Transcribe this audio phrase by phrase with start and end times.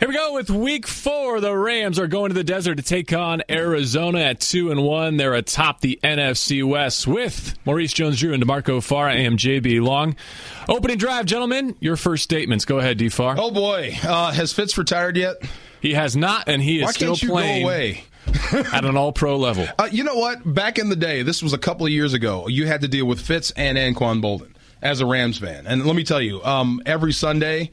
[0.00, 1.38] Here we go with week four.
[1.40, 5.18] The Rams are going to the desert to take on Arizona at two and one.
[5.18, 9.08] They're atop the NFC West with Maurice Jones-Drew and DeMarco Farr.
[9.10, 10.16] I am JB Long.
[10.68, 11.76] Opening drive, gentlemen.
[11.78, 12.64] Your first statements.
[12.64, 13.36] Go ahead, D Farr.
[13.38, 15.36] Oh boy, uh, has Fitz retired yet?
[15.80, 17.98] He has not, and he is Why still playing
[18.72, 19.68] at an All-Pro level.
[19.78, 20.40] Uh, you know what?
[20.44, 22.48] Back in the day, this was a couple of years ago.
[22.48, 25.94] You had to deal with Fitz and Anquan Boldin as a Rams fan, and let
[25.94, 27.70] me tell you, um, every Sunday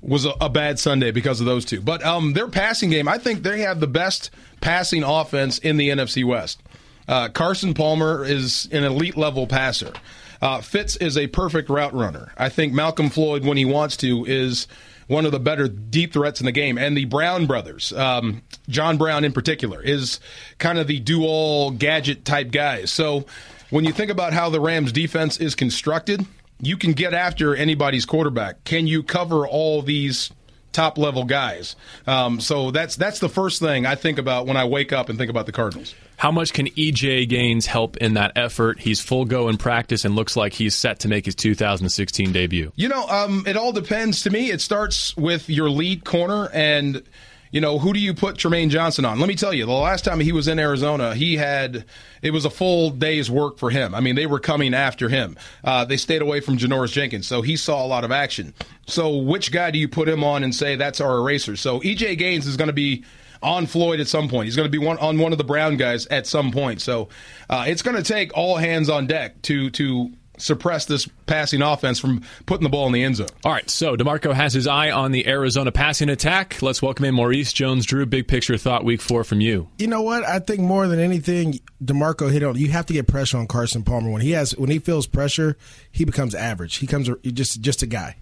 [0.00, 1.80] was a, a, bad Sunday because of those two.
[1.80, 4.30] But um, their passing game, I think they have the best
[4.60, 6.62] passing offense in the NFC West.
[7.08, 9.92] Uh, Carson Palmer is an elite level passer.
[10.40, 12.32] Uh, Fitz is a perfect route runner.
[12.36, 14.68] I think Malcolm Floyd, when he wants to, is
[15.08, 16.78] one of the better deep threats in the game.
[16.78, 20.20] And the Brown brothers, um, John Brown in particular, is
[20.58, 22.84] kind of the do all gadget type guy.
[22.84, 23.24] So
[23.70, 26.24] when you think about how the Rams defense is constructed,
[26.60, 28.64] you can get after anybody's quarterback.
[28.64, 30.30] Can you cover all these
[30.72, 31.76] top level guys?
[32.06, 35.18] Um, so that's that's the first thing I think about when I wake up and
[35.18, 35.94] think about the Cardinals.
[36.16, 38.80] How much can EJ Gaines help in that effort?
[38.80, 42.72] He's full go in practice and looks like he's set to make his 2016 debut.
[42.74, 44.22] You know, um, it all depends.
[44.22, 47.04] To me, it starts with your lead corner and
[47.50, 49.18] you know, who do you put Trumaine Johnson on?
[49.18, 51.84] Let me tell you, the last time he was in Arizona, he had
[52.22, 53.94] it was a full day's work for him.
[53.94, 55.36] I mean, they were coming after him.
[55.64, 58.54] Uh, they stayed away from Janoris Jenkins, so he saw a lot of action.
[58.86, 61.56] So, which guy do you put him on and say that's our eraser?
[61.56, 63.04] So, EJ Gaines is going to be
[63.42, 64.46] on Floyd at some point.
[64.46, 66.80] He's going to be one on one of the Brown guys at some point.
[66.80, 67.08] So,
[67.48, 71.98] uh, it's going to take all hands on deck to to suppress this passing offense
[71.98, 73.28] from putting the ball in the end zone.
[73.44, 76.62] All right, so DeMarco has his eye on the Arizona passing attack.
[76.62, 78.06] Let's welcome in Maurice Jones-Drew.
[78.06, 79.68] Big picture thought week four from you.
[79.78, 80.24] You know what?
[80.24, 82.56] I think more than anything, DeMarco hit on.
[82.56, 85.56] You have to get pressure on Carson Palmer when he has when he feels pressure,
[85.90, 86.76] he becomes average.
[86.76, 88.16] He comes just just a guy.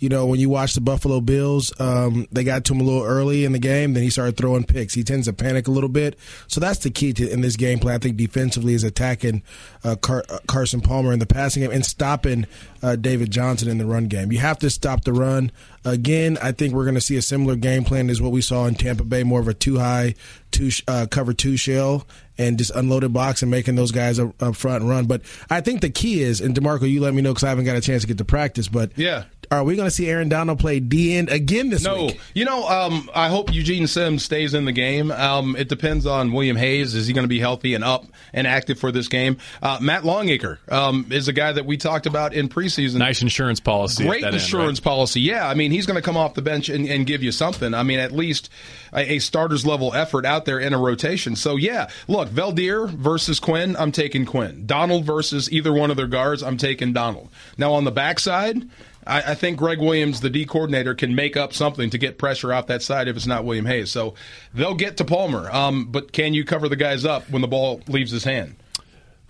[0.00, 3.04] You know, when you watch the Buffalo Bills, um, they got to him a little
[3.04, 3.92] early in the game.
[3.92, 4.94] Then he started throwing picks.
[4.94, 6.18] He tends to panic a little bit.
[6.48, 7.94] So that's the key to in this game plan.
[7.94, 9.42] I think defensively is attacking
[9.84, 12.46] uh, Car- uh, Carson Palmer in the passing game and stopping
[12.82, 14.32] uh, David Johnson in the run game.
[14.32, 15.52] You have to stop the run.
[15.84, 18.66] Again, I think we're going to see a similar game plan as what we saw
[18.66, 20.14] in Tampa Bay, more of a two high,
[20.50, 22.06] two uh, cover two shell,
[22.38, 25.06] and just unloaded box and making those guys up, up front run.
[25.06, 27.64] But I think the key is, and Demarco, you let me know because I haven't
[27.64, 28.68] got a chance to get to practice.
[28.68, 32.06] But yeah, are we going to see Aaron Donald play D end again this no.
[32.06, 32.14] week?
[32.14, 32.20] No.
[32.34, 35.10] You know, um, I hope Eugene Sims stays in the game.
[35.10, 36.94] Um, it depends on William Hayes.
[36.94, 39.38] Is he going to be healthy and up and active for this game?
[39.60, 42.98] Uh, Matt Longacre um, is a guy that we talked about in preseason.
[42.98, 44.04] Nice insurance policy.
[44.04, 44.90] Great insurance end, right?
[44.90, 45.20] policy.
[45.20, 45.48] Yeah.
[45.48, 47.74] I mean, he's going to come off the bench and, and, give you something.
[47.74, 48.50] I mean, at least
[48.92, 51.34] a, a, starter's level effort out there in a rotation.
[51.34, 54.64] So, yeah, look, Veldheer versus Quinn, I'm taking Quinn.
[54.66, 57.30] Donald versus either one of their guards, I'm taking Donald.
[57.58, 58.68] Now, on the backside,
[59.06, 62.52] I, I, think Gregg Williams, the D coordinator, can make up something to get pressure
[62.52, 63.90] off that side if it's not William Hayes.
[63.90, 64.14] So
[64.54, 67.80] they'll get to Palmer, um, but can you cover the guys up when the ball
[67.88, 68.56] leaves his hand?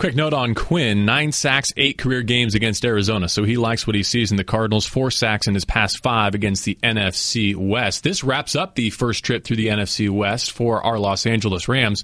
[0.00, 3.28] Quick note on Quinn nine sacks, eight career games against Arizona.
[3.28, 4.86] So he likes what he sees in the Cardinals.
[4.86, 8.02] Four sacks in his past five against the NFC West.
[8.02, 12.02] This wraps up the first trip through the NFC West for our Los Angeles Rams.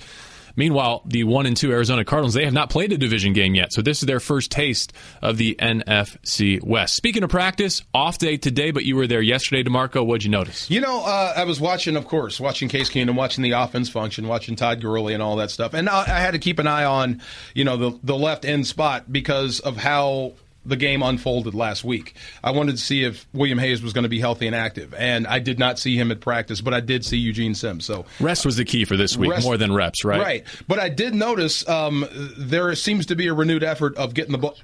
[0.56, 3.72] Meanwhile, the one and two Arizona Cardinals, they have not played a division game yet.
[3.72, 6.94] So this is their first taste of the NFC West.
[6.94, 10.04] Speaking of practice, off day today, but you were there yesterday, DeMarco.
[10.04, 10.70] What'd you notice?
[10.70, 14.26] You know, uh, I was watching, of course, watching Case Keenum, watching the offense function,
[14.26, 15.74] watching Todd Gurley and all that stuff.
[15.74, 17.20] And I, I had to keep an eye on,
[17.54, 20.32] you know, the, the left end spot because of how
[20.66, 22.14] the game unfolded last week.
[22.42, 25.26] I wanted to see if William Hayes was going to be healthy and active, and
[25.26, 27.84] I did not see him at practice, but I did see Eugene Sims.
[27.84, 30.20] So rest was the key for this week, rest, more than reps, right?
[30.20, 30.44] Right.
[30.68, 32.06] But I did notice um,
[32.36, 34.56] there seems to be a renewed effort of getting the ball.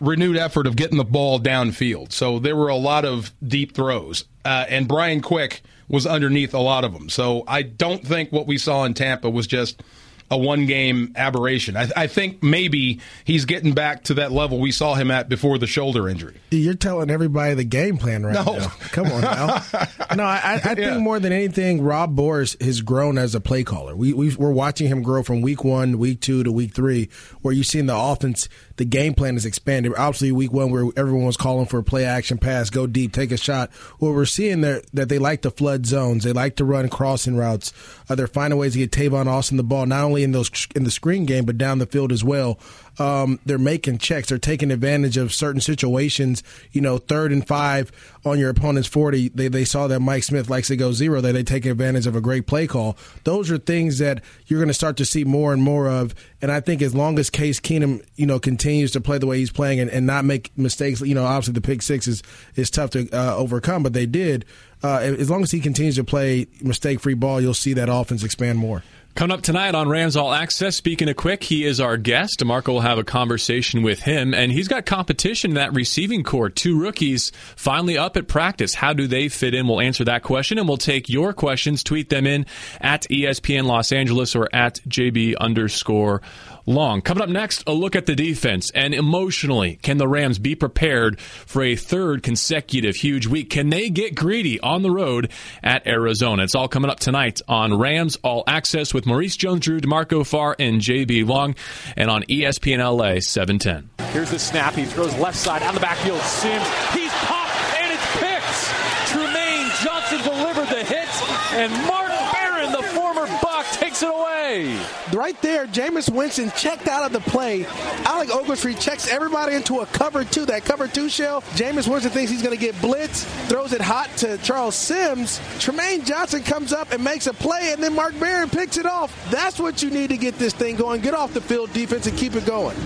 [0.00, 2.10] Renewed effort of getting the ball downfield.
[2.10, 6.58] So there were a lot of deep throws, uh, and Brian Quick was underneath a
[6.58, 7.08] lot of them.
[7.08, 9.82] So I don't think what we saw in Tampa was just
[10.30, 11.76] a one game aberration.
[11.76, 15.58] I, I, think maybe he's getting back to that level we saw him at before
[15.58, 16.40] the shoulder injury.
[16.50, 18.58] You're telling everybody the game plan right no.
[18.58, 18.68] now.
[18.90, 19.46] Come on now.
[20.16, 20.98] no, I, I think yeah.
[20.98, 23.94] more than anything, Rob Boras has grown as a play caller.
[23.94, 27.10] We, we, we're watching him grow from week one, week two to week three,
[27.42, 29.92] where you've seen the offense the game plan is expanded.
[29.96, 33.32] Obviously, week one where everyone was calling for a play action pass, go deep, take
[33.32, 33.72] a shot.
[33.98, 37.36] What we're seeing there that they like to flood zones, they like to run crossing
[37.36, 37.72] routes.
[38.08, 40.84] Uh, they're finding ways to get Tavon Austin the ball not only in those in
[40.84, 42.58] the screen game but down the field as well
[42.98, 44.28] um, they're making checks.
[44.28, 46.42] They're taking advantage of certain situations.
[46.72, 47.92] You know, third and five
[48.24, 49.30] on your opponent's 40.
[49.30, 51.20] They, they saw that Mike Smith likes to go zero.
[51.20, 52.96] That they take advantage of a great play call.
[53.24, 56.14] Those are things that you're going to start to see more and more of.
[56.40, 59.38] And I think as long as Case Keenum, you know, continues to play the way
[59.38, 62.22] he's playing and, and not make mistakes, you know, obviously the pick six is,
[62.54, 64.44] is tough to uh, overcome, but they did.
[64.84, 68.22] uh, as long as he continues to play mistake free ball, you'll see that offense
[68.22, 68.82] expand more.
[69.14, 72.40] Coming up tonight on Rams All Access, speaking of quick, he is our guest.
[72.40, 76.50] DeMarco will have a conversation with him, and he's got competition in that receiving corps.
[76.50, 78.74] Two rookies finally up at practice.
[78.74, 79.68] How do they fit in?
[79.68, 81.84] We'll answer that question, and we'll take your questions.
[81.84, 82.44] Tweet them in
[82.80, 86.20] at ESPN Los Angeles or at JB underscore
[86.66, 87.00] long.
[87.00, 91.20] Coming up next, a look at the defense and emotionally, can the Rams be prepared
[91.20, 93.50] for a third consecutive huge week?
[93.50, 95.30] Can they get greedy on the road
[95.62, 96.42] at Arizona?
[96.44, 100.80] It's all coming up tonight on Rams All Access with Maurice Jones-Drew, DeMarco Farr, and
[100.80, 101.54] JB Long,
[101.96, 103.90] and on ESPN LA 710.
[104.12, 104.74] Here's the snap.
[104.74, 106.20] He throws left side on the backfield.
[106.20, 106.66] Sims.
[106.92, 108.68] He's popped and it's picks.
[109.10, 111.08] Trumaine Johnson delivered the hit,
[111.54, 114.80] and Mark Barron, the former Buck, takes it away.
[115.12, 117.64] Right there, Jameis Winston checked out of the play.
[118.04, 121.42] Alec Ogletree checks everybody into a cover two, that cover two shell.
[121.54, 125.38] Jameis Winston thinks he's going to get blitz, throws it hot to Charles Sims.
[125.58, 129.12] Trumaine Johnson comes up and makes a play, and then Mark Barron picks it off.
[129.30, 131.00] That's what you need to get this thing going.
[131.00, 132.76] Get off the field defense and keep it going.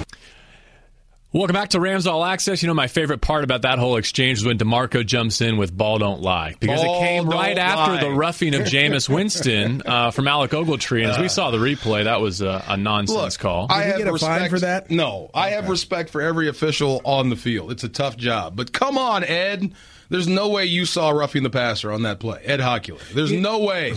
[1.31, 2.63] Welcome back to Rams All Access.
[2.63, 5.77] You know, my favorite part about that whole exchange was when DeMarco jumps in with
[5.77, 6.55] Ball Don't Lie.
[6.59, 8.01] Because Ball it came right after lie.
[8.01, 11.03] the roughing of Jameis Winston uh, from Alec Ogletree.
[11.03, 13.67] And as we saw the replay, that was a, a nonsense Look, call.
[13.69, 14.91] I he have get a respect fine for that?
[14.91, 17.73] No, I have respect for every official on the field.
[17.73, 19.75] It's a tough job, but come on, Ed.
[20.09, 23.07] There's no way you saw roughing the passer on that play, Ed Hochuli.
[23.11, 23.93] There's no way.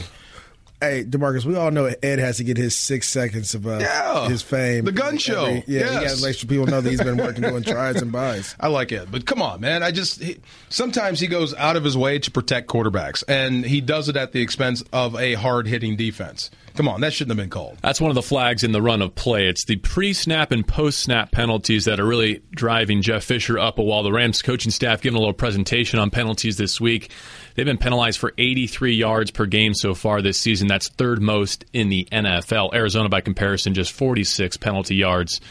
[0.82, 4.28] Hey, Demarcus, we all know Ed has to get his six seconds of uh, Yeah.
[4.28, 4.84] his fame.
[4.84, 5.46] The gun show.
[5.46, 6.20] yeah, he has Yes.
[6.22, 8.56] to make sure people know that he's been working doing tries and buys.
[8.60, 9.84] I like Ed, but come on, man.
[9.84, 10.38] I just he,
[10.70, 14.32] sometimes he goes out of his way to protect quarterbacks, and he does it at
[14.32, 16.50] the expense of a hard hitting defense.
[16.76, 17.78] Come on, that shouldn't have been called.
[17.82, 19.48] That's one of the flags in the run of play.
[19.48, 23.80] It's the pre snap and post snap penalties that are really driving Jeff Fisher up
[23.80, 24.04] a wall.
[24.04, 27.12] The Rams coaching staff giving a little presentation on penalties this week.
[27.56, 30.68] They've been penalized for 83 yards per game so far this season.
[30.68, 32.74] That's third most in the NFL.
[32.74, 35.42] Arizona, by comparison, just 46 penalty yards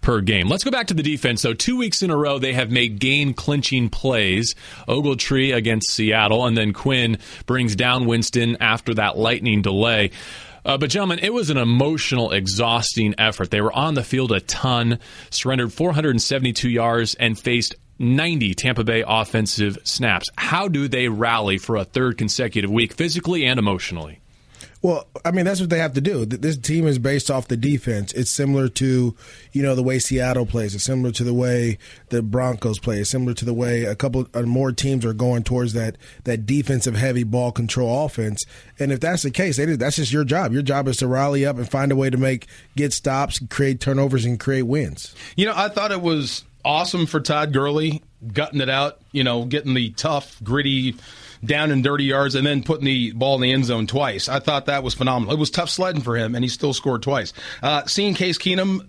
[0.00, 0.48] per game.
[0.48, 1.54] Let's go back to the defense, though.
[1.54, 4.54] Two weeks in a row, they have made game clinching plays.
[4.88, 10.10] Ogletree against Seattle, and then Quinn brings down Winston after that lightning delay.
[10.64, 13.50] Uh, but, gentlemen, it was an emotional, exhausting effort.
[13.50, 14.98] They were on the field a ton,
[15.30, 20.28] surrendered 472 yards, and faced 90 Tampa Bay offensive snaps.
[20.36, 24.20] How do they rally for a third consecutive week, physically and emotionally?
[24.82, 26.24] Well, I mean that's what they have to do.
[26.24, 28.12] This team is based off the defense.
[28.12, 29.14] It's similar to,
[29.52, 30.74] you know, the way Seattle plays.
[30.74, 31.76] It's similar to the way
[32.08, 33.00] the Broncos play.
[33.00, 36.46] It's similar to the way a couple uh, more teams are going towards that that
[36.46, 38.44] defensive heavy ball control offense.
[38.78, 40.52] And if that's the case, that's just your job.
[40.52, 43.80] Your job is to rally up and find a way to make get stops, create
[43.80, 45.14] turnovers, and create wins.
[45.36, 48.02] You know, I thought it was awesome for Todd Gurley
[48.32, 48.98] gutting it out.
[49.12, 50.96] You know, getting the tough, gritty,
[51.44, 54.28] down and dirty yards, and then putting the ball in the end zone twice.
[54.28, 55.34] I thought that was phenomenal.
[55.34, 57.32] It was tough sledding for him, and he still scored twice.
[57.62, 58.88] Uh, seeing Case Keenum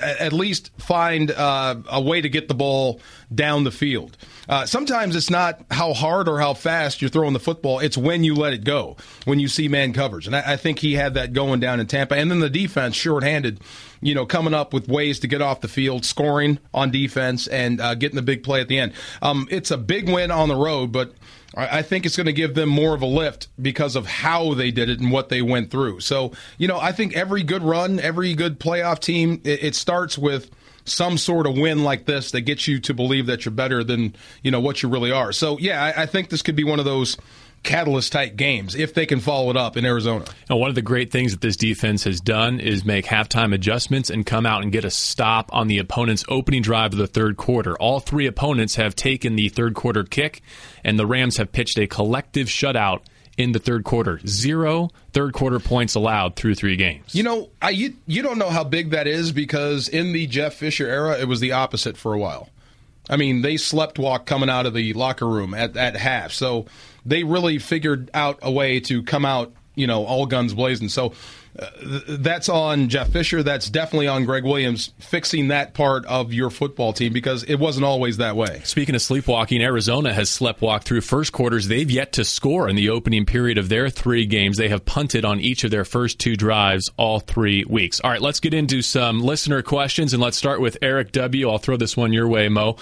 [0.00, 3.00] at least find uh, a way to get the ball
[3.32, 4.16] down the field.
[4.48, 8.24] Uh, sometimes it's not how hard or how fast you're throwing the football; it's when
[8.24, 10.26] you let it go, when you see man coverage.
[10.26, 12.16] And I, I think he had that going down in Tampa.
[12.16, 13.60] And then the defense, shorthanded,
[14.00, 17.80] you know, coming up with ways to get off the field, scoring on defense, and
[17.80, 18.92] uh, getting the big play at the end.
[19.22, 21.12] Um, it's a big win on the road, but.
[21.54, 24.70] I think it's going to give them more of a lift because of how they
[24.70, 26.00] did it and what they went through.
[26.00, 30.18] So, you know, I think every good run, every good playoff team, it, it starts
[30.18, 30.50] with
[30.84, 34.14] some sort of win like this that gets you to believe that you're better than,
[34.42, 35.32] you know, what you really are.
[35.32, 37.16] So, yeah, I, I think this could be one of those
[37.62, 40.24] catalyst type games if they can follow it up in Arizona.
[40.48, 44.10] And one of the great things that this defense has done is make halftime adjustments
[44.10, 47.36] and come out and get a stop on the opponent's opening drive of the third
[47.36, 47.76] quarter.
[47.76, 50.42] All three opponents have taken the third quarter kick,
[50.84, 53.02] and the Rams have pitched a collective shutout
[53.36, 54.20] in the third quarter.
[54.26, 57.14] Zero third quarter points allowed through three games.
[57.14, 60.54] You know, I you, you don't know how big that is because in the Jeff
[60.54, 62.50] Fisher era, it was the opposite for a while.
[63.08, 66.32] I mean, they slept walk coming out of the locker room at, at half.
[66.32, 66.66] So
[67.08, 70.88] they really figured out a way to come out, you know, all guns blazing.
[70.88, 71.12] So
[71.58, 73.42] th- that's on Jeff Fisher.
[73.42, 77.84] That's definitely on Gregg Williams fixing that part of your football team because it wasn't
[77.84, 78.60] always that way.
[78.64, 81.68] Speaking of sleepwalking, Arizona has sleptwalked through first quarters.
[81.68, 84.56] They've yet to score in the opening period of their three games.
[84.56, 88.00] They have punted on each of their first two drives all three weeks.
[88.00, 91.48] All right, let's get into some listener questions, and let's start with Eric W.
[91.48, 92.76] I'll throw this one your way, Mo.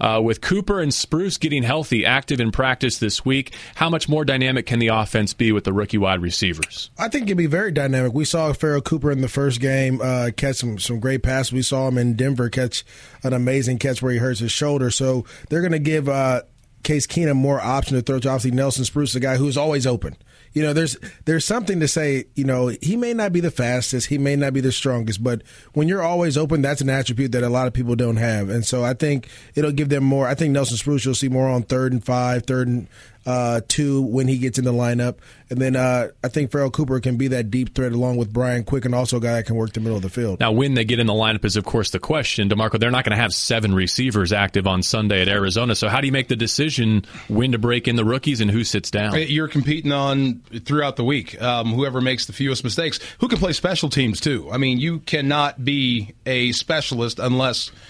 [0.00, 4.24] Uh, with Cooper and Spruce getting healthy, active in practice this week, how much more
[4.24, 6.90] dynamic can the offense be with the rookie wide receivers?
[6.98, 8.12] I think it'd be very dynamic.
[8.12, 11.52] We saw Pharoh Cooper in the first game uh, catch some, some great passes.
[11.52, 12.84] We saw him in Denver catch
[13.22, 14.90] an amazing catch where he hurts his shoulder.
[14.90, 16.42] So they're going to give uh,
[16.82, 20.16] Case Keenum more option to throw to obviously Nelson Spruce, the guy who's always open.
[20.52, 22.26] You know, there's there's something to say.
[22.34, 25.42] You know, he may not be the fastest, he may not be the strongest, but
[25.72, 28.50] when you're always open, that's an attribute that a lot of people don't have.
[28.50, 30.26] And so I think it'll give them more.
[30.26, 32.86] I think Nelson Spruce you'll see more on third and five, third and
[33.26, 35.16] uh, two when he gets in the lineup.
[35.50, 38.64] And then uh, I think Pharoh Cooper can be that deep threat along with Brian
[38.64, 40.40] Quick and also a guy that can work the middle of the field.
[40.40, 42.48] Now, when they get in the lineup is, of course, the question.
[42.48, 45.74] DeMarco, they're not going to have seven receivers active on Sunday at Arizona.
[45.74, 48.64] So how do you make the decision when to break in the rookies and who
[48.64, 49.14] sits down?
[49.16, 51.40] You're competing on throughout the week.
[51.40, 52.98] Um, whoever makes the fewest mistakes.
[53.18, 54.50] Who can play special teams, too?
[54.50, 57.70] I mean, you cannot be a specialist unless–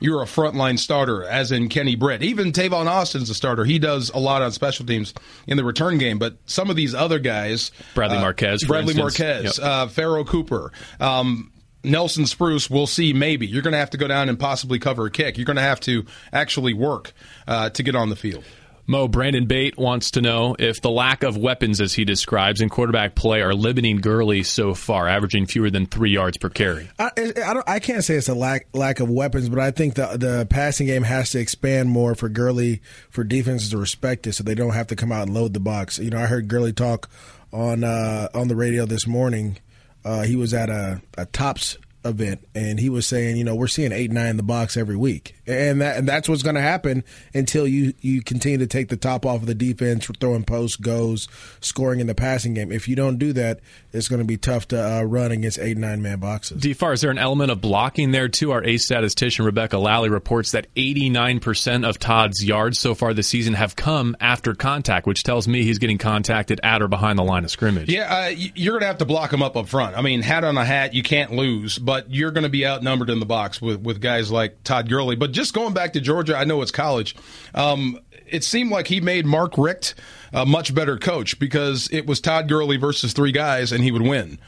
[0.00, 2.22] you're a frontline starter, as in Kenny Britt.
[2.22, 3.64] Even Tavon Austin's a starter.
[3.64, 5.14] He does a lot on special teams
[5.46, 6.18] in the return game.
[6.18, 9.88] But some of these other guys, Bradley uh, Marquez, Bradley Marquez, yep.
[9.98, 10.72] uh, Cooper.
[10.98, 11.52] Um,
[11.82, 13.12] Nelson Spruce, we'll see.
[13.12, 15.38] Maybe you're going to have to go down and possibly cover a kick.
[15.38, 17.12] You're going to have to actually work
[17.46, 18.44] uh, to get on the field.
[18.90, 22.68] Mo Brandon Bate wants to know if the lack of weapons, as he describes, in
[22.68, 26.90] quarterback play are limiting Gurley so far, averaging fewer than three yards per carry.
[26.98, 30.16] I, I, I, can't say it's a lack lack of weapons, but I think the
[30.16, 34.42] the passing game has to expand more for Gurley for defenses to respect it, so
[34.42, 36.00] they don't have to come out and load the box.
[36.00, 37.08] You know, I heard Gurley talk
[37.52, 39.58] on uh, on the radio this morning.
[40.04, 43.66] Uh, he was at a, a tops event, and he was saying, you know, we're
[43.66, 46.60] seeing eight nine in the box every week, and that and that's what's going to
[46.60, 47.04] happen
[47.34, 51.28] until you you continue to take the top off of the defense, throwing post goes,
[51.60, 52.72] scoring in the passing game.
[52.72, 53.60] If you don't do that,
[53.92, 56.62] it's going to be tough to uh, run against eight nine man boxes.
[56.62, 58.52] D Farr, is there an element of blocking there too?
[58.52, 63.12] Our ace statistician Rebecca Lally reports that eighty nine percent of Todd's yards so far
[63.12, 67.18] this season have come after contact, which tells me he's getting contacted at or behind
[67.18, 67.90] the line of scrimmage.
[67.90, 69.98] Yeah, uh, you're going to have to block him up up front.
[69.98, 73.10] I mean, hat on a hat, you can't lose but you're going to be outnumbered
[73.10, 75.16] in the box with, with guys like Todd Gurley.
[75.16, 77.16] But just going back to Georgia, I know it's college.
[77.54, 79.94] Um, it seemed like he made Mark Richt
[80.32, 84.02] a much better coach because it was Todd Gurley versus three guys, and he would
[84.02, 84.38] win.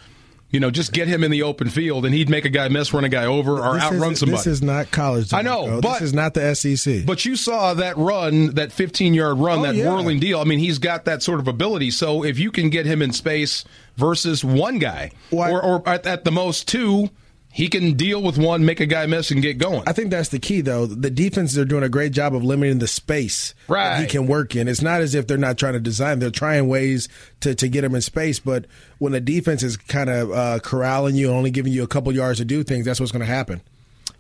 [0.51, 2.93] You know, just get him in the open field, and he'd make a guy miss,
[2.93, 4.37] run a guy over, or this outrun somebody.
[4.37, 5.33] This is not college.
[5.33, 7.07] I know, but this is not the SEC.
[7.07, 9.89] But you saw that run, that 15 yard run, oh, that yeah.
[9.89, 10.41] whirling deal.
[10.41, 11.91] I mean, he's got that sort of ability.
[11.91, 13.65] So if you can get him in space
[13.97, 17.09] versus one guy, or, or at, at the most two
[17.53, 19.83] he can deal with one, make a guy miss, and get going.
[19.87, 20.87] I think that's the key, though.
[20.87, 23.91] The defenses are doing a great job of limiting the space right.
[23.91, 24.69] that he can work in.
[24.69, 27.09] It's not as if they're not trying to design; they're trying ways
[27.41, 28.39] to, to get him in space.
[28.39, 28.65] But
[28.99, 32.39] when the defense is kind of uh, corralling you, only giving you a couple yards
[32.39, 33.61] to do things, that's what's going to happen.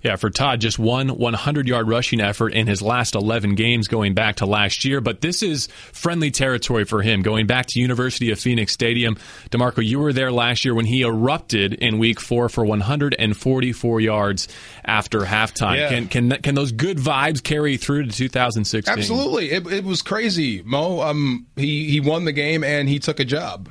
[0.02, 4.14] Yeah, for Todd, just one 100 yard rushing effort in his last 11 games going
[4.14, 5.00] back to last year.
[5.00, 9.16] But this is friendly territory for him going back to University of Phoenix Stadium.
[9.50, 14.48] DeMarco, you were there last year when he erupted in week four for 144 yards
[14.84, 15.76] after halftime.
[15.76, 15.88] Yeah.
[15.88, 18.92] Can, can, can those good vibes carry through to 2016?
[18.92, 19.50] Absolutely.
[19.50, 21.00] It, it was crazy, Mo.
[21.00, 23.70] Um, he, he won the game and he took a job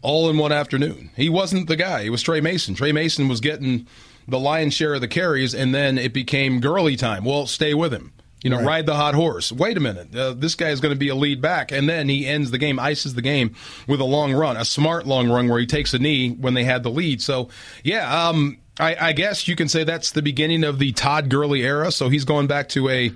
[0.00, 1.10] all in one afternoon.
[1.16, 2.02] He wasn't the guy.
[2.02, 2.74] It was Tre Mason.
[2.74, 3.86] Tre Mason was getting
[4.28, 7.24] the lion's share of the carries, and then it became Gurley time.
[7.24, 8.12] Well, stay with him.
[8.42, 8.66] You know, right.
[8.66, 9.50] ride the hot horse.
[9.50, 10.14] Wait a minute.
[10.14, 11.72] Uh, this guy is going to be a lead back.
[11.72, 13.56] And then he ends the game, ices the game
[13.88, 16.62] with a long run, a smart long run where he takes a knee when they
[16.62, 17.20] had the lead.
[17.20, 17.48] So,
[17.82, 21.62] yeah, um, I, I guess you can say that's the beginning of the Todd Gurley
[21.62, 21.90] era.
[21.90, 23.12] So he's going back to a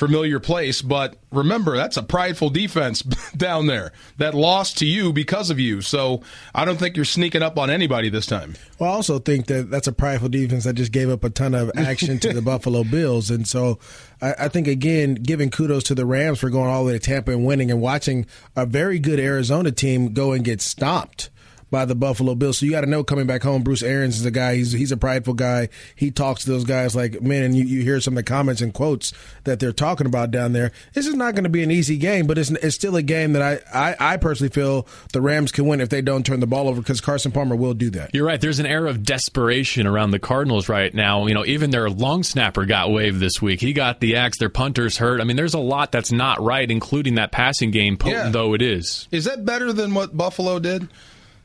[0.00, 0.80] familiar place.
[0.80, 3.02] But remember, that's a prideful defense
[3.36, 5.82] down there that lost to you because of you.
[5.82, 6.22] So
[6.54, 8.56] I don't think you're sneaking up on anybody this time.
[8.78, 11.54] Well, I also think that that's a prideful defense that just gave up a ton
[11.54, 13.30] of action to the Buffalo Bills.
[13.30, 13.78] And so
[14.22, 16.98] I, I, think, again, giving kudos to the Rams for going all the way to
[16.98, 18.24] Tampa and winning and watching
[18.56, 21.28] a very good Arizona team go and get stomped
[21.70, 22.58] by the Buffalo Bills.
[22.58, 24.56] So you got to know coming back home, Bruce Arians is a guy.
[24.56, 25.68] He's he's a prideful guy.
[25.94, 28.60] He talks to those guys like man, and you, you hear some of the comments
[28.60, 29.12] and quotes
[29.44, 30.72] that they're talking about down there.
[30.94, 33.32] This is not going to be an easy game, but it's it's still a game
[33.34, 36.46] that I, I I personally feel the Rams can win if they don't turn the
[36.46, 38.14] ball over because Carson Palmer will do that.
[38.14, 38.40] You're right.
[38.40, 41.26] There's an air of desperation around the Cardinals right now.
[41.26, 43.60] You know, even their long snapper got waived this week.
[43.60, 44.38] He got the axe.
[44.38, 45.20] Their punters hurt.
[45.20, 48.30] I mean, there's a lot that's not right, including that passing game, potent yeah.
[48.30, 49.08] though it is.
[49.10, 50.88] Is that better than what Buffalo did?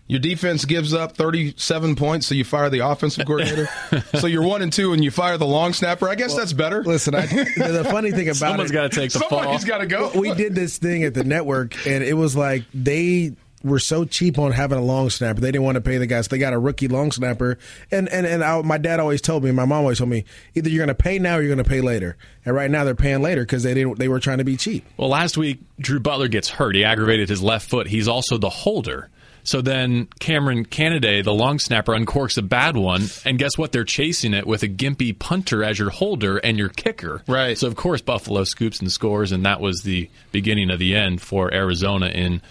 [0.08, 3.68] Your defense gives up 37 points, so you fire the offensive coordinator.
[4.20, 6.08] so you're one and two, and you fire the long snapper.
[6.08, 6.84] I guess well, that's better.
[6.84, 10.12] Listen, I, the funny thing about someone's got to take the Somebody's got to go.
[10.14, 13.34] We did this thing at the network, and it was like they
[13.64, 15.42] were so cheap on having a long snapper.
[15.42, 16.28] They didn't want to pay the guys.
[16.28, 17.58] They got a rookie long snapper,
[17.90, 20.70] and and and I, my dad always told me, my mom always told me, either
[20.70, 22.16] you're going to pay now or you're going to pay later.
[22.46, 23.98] And right now they're paying later because they didn't.
[23.98, 24.86] They were trying to be cheap.
[24.98, 26.76] Well, last week Drew Butler gets hurt.
[26.76, 27.88] He aggravated his left foot.
[27.88, 29.10] He's also the holder
[29.46, 33.72] So then Kameron Canaday, the long snapper, uncorks a bad one, and guess what?
[33.72, 37.22] They're chasing it with a gimpy punter as your holder and your kicker.
[37.28, 37.58] Right.
[37.58, 41.22] So of course Buffalo scoops and scores, and that was the beginning of the end
[41.22, 42.42] for Arizona in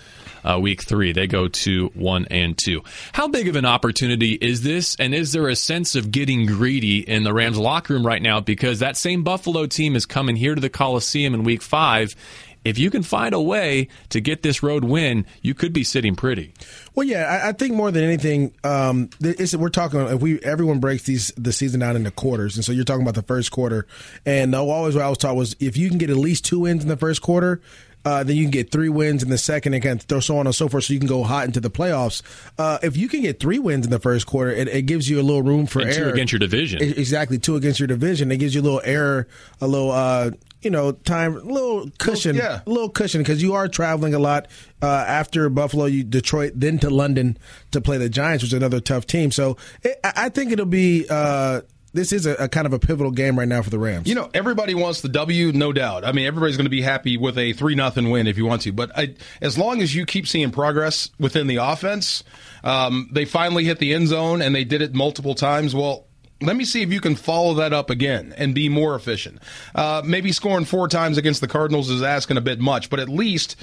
[0.44, 1.12] uh, week three.
[1.12, 2.82] They go to one and two.
[3.12, 4.94] How big of an opportunity is this?
[4.98, 8.40] And is there a sense of getting greedy in the Rams locker room right now?
[8.40, 12.14] Because that same Buffalo team is coming here to the Coliseum in week five.
[12.64, 16.16] If you can find a way to get this road win, you could be sitting
[16.16, 16.52] pretty.
[16.94, 20.00] Well, yeah, I, I think more than anything, um, we're talking.
[20.00, 23.14] If we everyone breaks these the season down into quarters, and so you're talking about
[23.14, 23.86] the first quarter,
[24.24, 26.82] and always what I was taught was if you can get at least two wins
[26.82, 27.60] in the first quarter,
[28.04, 30.46] uh, then you can get three wins in the second and kind of so on
[30.46, 32.22] and so forth, so you can go hot into the playoffs.
[32.58, 35.20] Uh, if you can get three wins in the first quarter, it, it gives you
[35.20, 36.08] a little room for and error.
[36.08, 36.82] Two against your division.
[36.82, 38.30] It, exactly, two against your division.
[38.30, 39.26] It gives you a little error,
[39.60, 40.30] a little, uh,
[40.62, 42.60] you know, time, a little cushion, yeah.
[42.66, 44.48] a little cushion because you are traveling a lot.
[44.82, 47.38] Uh, after Buffalo, you Detroit, then to London
[47.70, 49.30] to play the Giants, which is another tough team.
[49.30, 51.62] So it, I think it'll be uh,
[51.94, 54.06] this is a, a, kind of a pivotal game right now for the Rams.
[54.08, 56.04] You know, everybody wants the W, no doubt.
[56.04, 58.62] I mean, everybody's going to be happy with a three nothing win if you want
[58.62, 58.72] to.
[58.72, 62.24] But I, as long as you keep seeing progress within the offense,
[62.64, 65.74] um, they finally hit the end zone and they did it multiple times.
[65.74, 66.06] Well.
[66.40, 69.40] Let me see if you can follow that up again and be more efficient.
[69.74, 73.08] Uh, maybe scoring four times against the Cardinals is asking a bit much, but at
[73.08, 73.56] least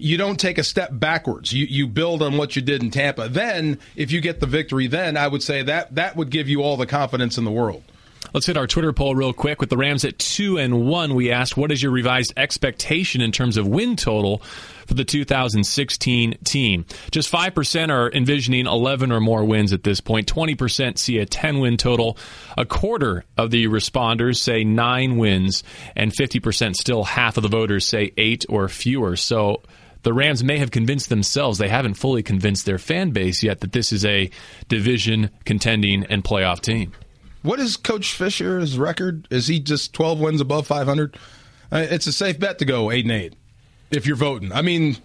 [0.00, 1.52] you don't take a step backwards.
[1.52, 3.28] You you build on what you did in Tampa.
[3.28, 6.62] Then, if you get the victory, then I would say that that would give you
[6.62, 7.82] all the confidence in the world.
[8.32, 9.60] Let's hit our Twitter poll real quick.
[9.60, 13.32] With the Rams at two and one, we asked, "What is your revised expectation in
[13.32, 14.38] terms of win total
[14.86, 20.00] for the 2016 team?" Just five percent are envisioning 11 or more wins at this
[20.00, 20.28] point.
[20.28, 22.16] 20 percent see a 10 win total.
[22.56, 25.64] A quarter of the responders say nine wins,
[25.96, 29.16] and 50 percent, still half of the voters, say eight or fewer.
[29.16, 29.62] So
[30.02, 33.72] the Rams may have convinced themselves, they haven't fully convinced their fan base yet that
[33.72, 34.30] this is a
[34.68, 36.92] division contending and playoff team.
[37.42, 39.26] What is Coach Fisher's record?
[39.30, 41.16] Is he just 12 wins above 500?
[41.72, 43.34] Uh, it's a safe bet to go 8 and 8
[43.90, 44.52] if you're voting.
[44.52, 44.96] I mean,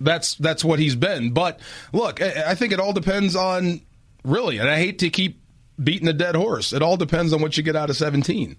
[0.00, 1.32] that's that's what he's been.
[1.32, 1.60] But
[1.92, 3.82] look, I think it all depends on
[4.24, 5.40] really, and I hate to keep
[5.82, 6.72] beating a dead horse.
[6.72, 8.56] It all depends on what you get out of 17.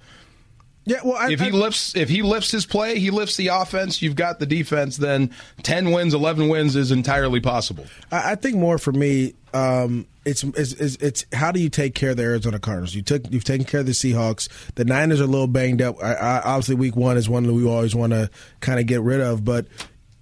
[0.87, 3.47] Yeah, well, I, if he I, lifts if he lifts his play, he lifts the
[3.47, 4.03] offense.
[4.03, 4.97] You've got the defense.
[4.97, 5.31] Then
[5.63, 7.85] ten wins, eleven wins is entirely possible.
[8.11, 11.95] I, I think more for me, um, it's, it's, it's it's how do you take
[11.95, 12.93] care of the Arizona Cardinals?
[12.93, 14.47] You took you've taken care of the Seahawks.
[14.75, 16.01] The Niners are a little banged up.
[16.03, 19.21] I, obviously, Week One is one that we always want to kind of get rid
[19.21, 19.65] of, but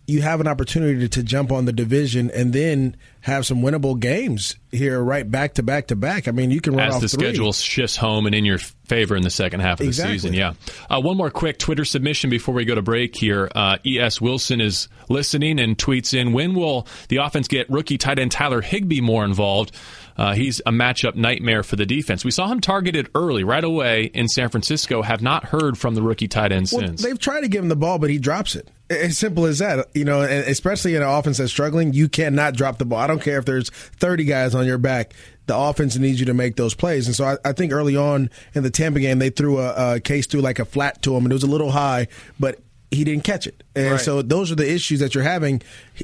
[0.06, 3.98] you have an opportunity to, to jump on the division and then have some winnable
[3.98, 6.28] games here right back to back to back.
[6.28, 7.28] I mean, you can run as off the three.
[7.28, 10.16] schedule shifts home and in your favor in the second half of exactly.
[10.16, 10.34] the season.
[10.34, 10.54] Yeah.
[10.90, 13.50] Uh, one more quick Twitter submission before we go to break here.
[13.56, 14.20] Uh, E.S.
[14.20, 18.62] Wilson is listening and tweets in: When will the offense get rookie tight end Tyler
[18.62, 19.74] Higbee more involved?
[20.18, 22.24] Uh, he's a matchup nightmare for the defense.
[22.24, 25.02] We saw him targeted early, right away in San Francisco.
[25.02, 27.02] Have not heard from the rookie tight end well, since.
[27.02, 28.70] They've tried to give him the ball, but he drops it.
[28.90, 30.22] As simple as that, you know.
[30.22, 33.00] And especially in an offense that's struggling, you cannot drop the ball.
[33.00, 35.14] I don't care if there's 30 guys on your back.
[35.46, 38.30] The offense needs you to make those plays, and so I, I think early on
[38.54, 41.26] in the Tampa game, they threw a, a case through like a flat to him,
[41.26, 42.08] and it was a little high,
[42.40, 42.60] but
[42.94, 43.64] he didn't catch it.
[43.76, 44.00] And right.
[44.00, 45.62] so those are the issues that you're having.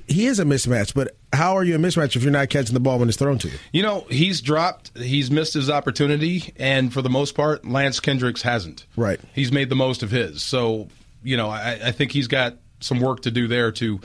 [0.08, 2.80] He is a mismatch, but how are you a mismatch if you're not catching the
[2.80, 3.58] ball when it's thrown to you?
[3.72, 8.42] You know, he's dropped, he's missed his opportunity, and for the most part, Lance Kendricks
[8.42, 8.86] hasn't.
[8.96, 9.20] Right.
[9.34, 10.42] He's made the most of his.
[10.42, 10.88] So,
[11.24, 14.00] you know, I, I think he's got some work to do there to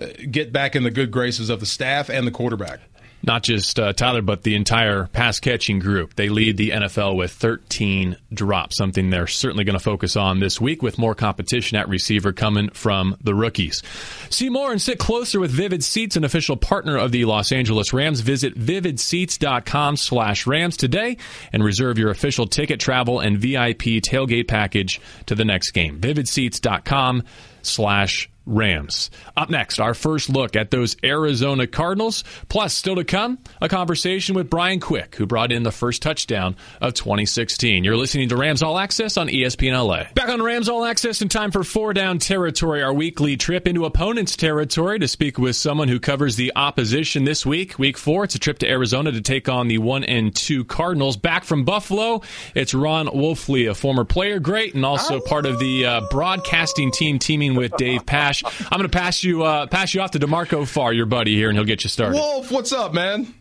[0.00, 2.80] uh, get back in the good graces of the staff and the quarterback
[3.22, 6.14] not just uh, Tyler, but the entire pass catching group.
[6.14, 10.60] They lead the NFL with 13 drops, something they're certainly going to focus on this
[10.60, 13.82] week with more competition at receiver coming from the rookies.
[14.30, 17.92] See more and sit closer with Vivid Seats, an official partner of the Los Angeles
[17.92, 18.20] Rams.
[18.20, 21.16] Visit vividseats.com slash Rams today
[21.52, 26.00] and reserve your official ticket, travel, and VIP tailgate package to the next game.
[26.00, 27.22] vividseats.com
[27.62, 29.10] slash Rams.
[29.36, 32.24] Up next, our first look at those Arizona Cardinals.
[32.48, 36.56] Plus, still to come, a conversation with Brian Quick, who brought in the first touchdown
[36.80, 37.84] of 2016.
[37.84, 40.04] You're listening to Rams All Access on ESPN LA.
[40.14, 43.84] Back on Rams All Access in time for Four Down Territory, our weekly trip into
[43.84, 47.78] opponent's territory to speak with someone who covers the opposition this week.
[47.78, 51.16] Week four, it's a trip to Arizona to take on the one and two Cardinals.
[51.16, 52.22] Back from Buffalo,
[52.54, 57.18] it's Ron Wolfley, a former player great and also part of the uh, broadcasting team
[57.18, 58.66] teaming with Dave Pasch.
[58.70, 61.48] I'm going to pass you uh, pass you off to Demarco Farr, your buddy here,
[61.48, 62.16] and he'll get you started.
[62.16, 63.34] Wolf, what's up, man?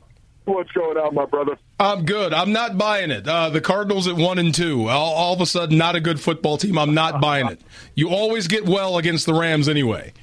[0.45, 1.57] What's going on, my brother?
[1.79, 2.33] I'm good.
[2.33, 3.27] I'm not buying it.
[3.27, 4.89] Uh, the Cardinals at one and two.
[4.89, 6.77] All, all, of a sudden, not a good football team.
[6.77, 7.61] I'm not buying it.
[7.95, 10.13] You always get well against the Rams anyway.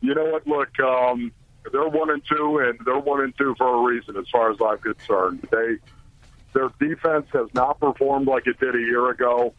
[0.00, 0.46] You know what?
[0.46, 1.32] Look, um,
[1.72, 4.58] they're one and two, and they're one and two for a reason, as far as
[4.64, 5.46] I'm concerned.
[5.50, 5.78] They
[6.54, 9.52] their defense has not performed like it did a year ago.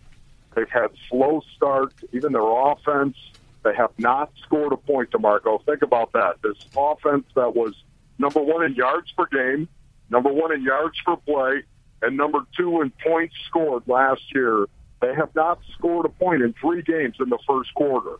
[0.55, 3.15] They've had slow starts, even their offense.
[3.63, 5.63] They have not scored a point, DeMarco.
[5.65, 6.35] Think about that.
[6.41, 7.73] This offense that was
[8.17, 9.67] number one in yards per game,
[10.09, 11.63] number one in yards per play,
[12.01, 14.65] and number two in points scored last year.
[15.01, 18.17] They have not scored a point in three games in the first quarter.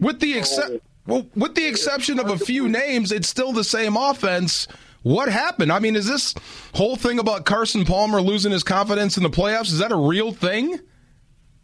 [0.00, 0.72] With the except,
[1.06, 4.68] well, with the exception of a few names, it's still the same offense.
[5.02, 5.72] What happened?
[5.72, 6.34] I mean, is this
[6.74, 9.66] whole thing about Carson Palmer losing his confidence in the playoffs?
[9.72, 10.78] Is that a real thing?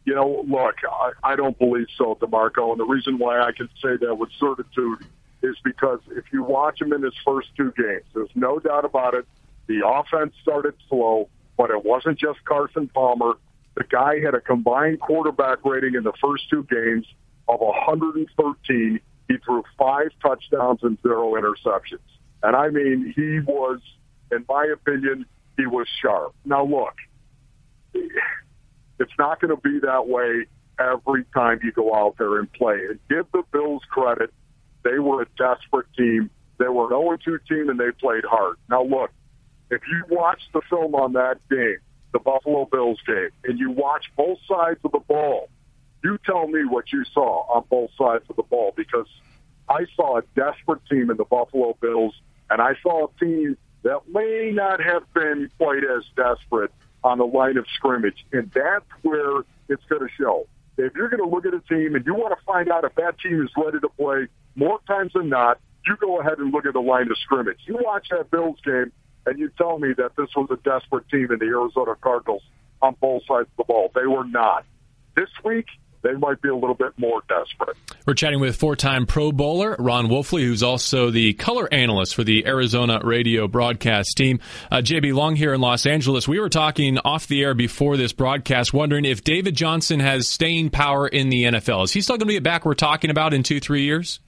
[0.04, 2.72] You know, look, I, I don't believe so, DeMarco.
[2.72, 5.06] And the reason why I can say that with certitude
[5.42, 9.14] is because if you watch him in his first two games, there's no doubt about
[9.14, 9.26] it.
[9.66, 13.34] The offense started slow, but it wasn't just Carson Palmer.
[13.76, 17.06] The guy had a combined quarterback rating in the first two games
[17.48, 19.00] of 113.
[19.28, 22.00] He threw five touchdowns and zero interceptions.
[22.42, 23.80] And I mean, he was,
[24.30, 25.24] in my opinion,
[25.56, 26.34] he was sharp.
[26.44, 26.94] Now, look,
[28.98, 30.46] it's not going to be that way
[30.78, 32.80] every time you go out there and play.
[32.88, 34.32] And give the Bills credit.
[34.82, 36.30] They were a desperate team.
[36.58, 38.56] They were an 0 2 team, and they played hard.
[38.68, 39.10] Now, look,
[39.70, 41.78] if you watch the film on that game,
[42.12, 45.48] the Buffalo Bills game, and you watch both sides of the ball,
[46.04, 49.08] you tell me what you saw on both sides of the ball because
[49.68, 52.14] I saw a desperate team in the Buffalo Bills,
[52.50, 56.72] and I saw a team that may not have been quite as desperate
[57.04, 58.26] on the line of scrimmage.
[58.32, 60.46] And that's where it's going to show.
[60.76, 62.94] If you're going to look at a team and you want to find out if
[62.96, 66.66] that team is ready to play, more times than not, you go ahead and look
[66.66, 67.58] at the line of scrimmage.
[67.66, 68.90] You watch that Bills game,
[69.26, 72.42] and you tell me that this was a desperate team in the Arizona Cardinals
[72.82, 73.92] on both sides of the ball.
[73.94, 74.64] They were not.
[75.14, 75.66] This week,
[76.04, 77.76] they might be a little bit more desperate.
[78.06, 82.22] We're chatting with four time Pro Bowler Ron Wolfley, who's also the color analyst for
[82.22, 84.38] the Arizona radio broadcast team.
[84.70, 86.28] Uh, JB Long here in Los Angeles.
[86.28, 90.70] We were talking off the air before this broadcast, wondering if David Johnson has staying
[90.70, 91.84] power in the NFL.
[91.84, 94.20] Is he still going to be a back we're talking about in two, three years?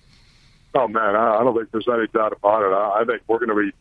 [0.75, 2.73] Oh man, I don't think there's any doubt about it.
[2.75, 3.77] I think we're going to be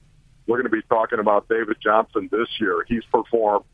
[0.47, 2.85] we're going to be talking about David Johnson this year.
[2.87, 3.65] He's performed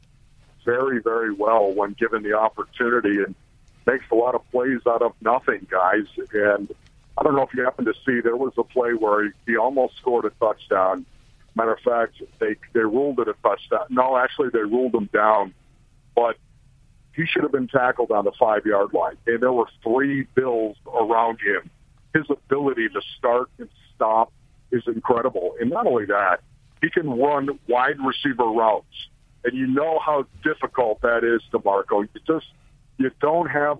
[0.63, 3.35] very, very well when given the opportunity, and
[3.85, 6.05] makes a lot of plays out of nothing, guys.
[6.33, 6.73] And
[7.17, 9.57] I don't know if you happen to see there was a play where he, he
[9.57, 11.05] almost scored a touchdown.
[11.55, 13.85] Matter of fact, they they ruled it a touchdown.
[13.89, 15.53] No, actually, they ruled him down,
[16.15, 16.37] but
[17.13, 19.17] he should have been tackled on the five yard line.
[19.27, 21.69] And there were three Bills around him.
[22.13, 24.31] His ability to start and stop
[24.71, 25.55] is incredible.
[25.59, 26.39] And not only that,
[26.81, 28.85] he can run wide receiver routes.
[29.43, 32.07] And you know how difficult that is DeMarco.
[32.13, 32.47] You just
[33.01, 33.79] you don't have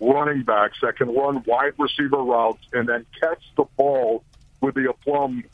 [0.00, 4.22] running backs that can run wide receiver routes and then catch the ball
[4.60, 5.44] with the aplomb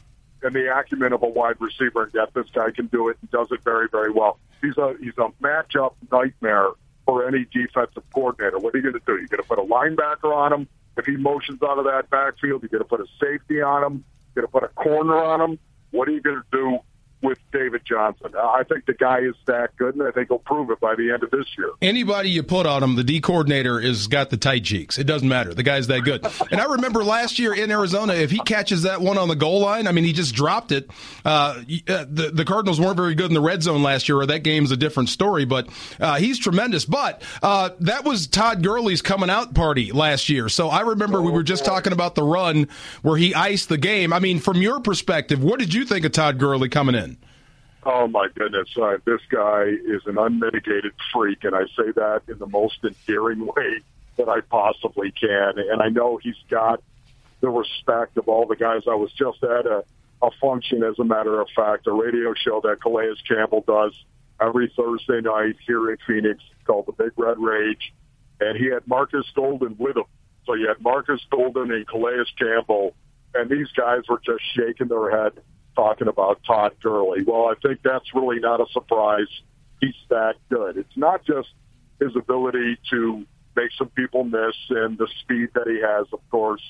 [0.42, 2.05] and the acumen of a wide receiver.
[2.05, 4.38] And yet this guy can do it and does it very, very well.
[4.61, 6.68] He's a he's a matchup nightmare
[7.05, 8.59] for any defensive coordinator.
[8.59, 9.16] What are you going to do?
[9.16, 10.68] You're going to put a linebacker on him.
[10.97, 14.05] If he motions out of that backfield, you're going to put a safety on him.
[14.35, 15.59] You're going to put a corner on him.
[15.90, 16.79] What are you going to do
[17.23, 18.33] with David Johnson.
[18.37, 21.13] I think the guy is that good, and I think he'll prove it by the
[21.13, 21.71] end of this year.
[21.81, 24.99] Anybody you put on him, the D coordinator is got the tight cheeks.
[24.99, 25.55] It doesn't matter.
[25.55, 26.27] The guy's that good.
[26.51, 29.61] and I remember last year in Arizona, if he catches that one on the goal
[29.61, 30.91] line, I mean, he just dropped it.
[31.25, 34.27] Uh, uh, the the Cardinals weren't very good in the red zone last year, or
[34.27, 35.45] that game's a different story.
[35.45, 35.69] But
[36.01, 36.85] uh, he's tremendous.
[36.85, 40.49] But uh, that was Todd Gurley's coming out party last year.
[40.49, 41.71] So I remember oh, we were just boy.
[41.71, 42.69] talking about the run
[43.03, 44.13] where he iced the game.
[44.13, 47.12] I mean, from your perspective, what did you think of Todd Gurley coming in?
[47.85, 52.38] Oh my goodness, uh, this guy is an unmitigated freak, and I say that in
[52.38, 53.81] the most endearing way
[54.16, 55.55] that I possibly can.
[55.59, 56.81] And I know he's got
[57.40, 58.83] the respect of all the guys.
[58.88, 59.85] I was just at a,
[60.23, 63.92] a function, as a matter of fact, a radio show that Calais Campbell does
[64.40, 67.92] every Thursday night here in Phoenix called the Big Red Rage,
[68.40, 70.05] and he had Marcus Golden with him.
[70.47, 72.95] So you had Marcus Golden and Calais Campbell,
[73.35, 75.33] and these guys were just shaking their head
[75.75, 77.23] talking about Todd Gurley.
[77.23, 79.29] Well, I think that's really not a surprise.
[79.81, 80.77] He's that good.
[80.77, 81.49] It's not just
[82.01, 86.63] his ability to make some people miss and the speed that he has, of course.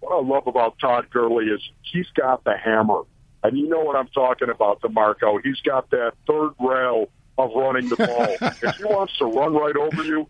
[0.00, 3.02] What I love about Todd Gurley is he's got the hammer.
[3.42, 5.40] And you know what I'm talking about, DeMarco.
[5.42, 8.36] He's got that third rail of running the ball.
[8.62, 10.28] if he wants to run right over you,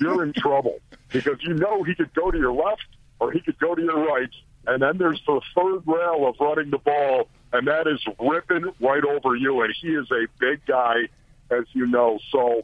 [0.00, 0.78] you're in trouble
[1.10, 2.86] because you know he could go to your left
[3.20, 4.30] or he could go to your right
[4.68, 9.04] and then there's the third rail of running the ball, and that is ripping right
[9.04, 9.62] over you.
[9.62, 11.08] And he is a big guy,
[11.50, 12.18] as you know.
[12.30, 12.62] So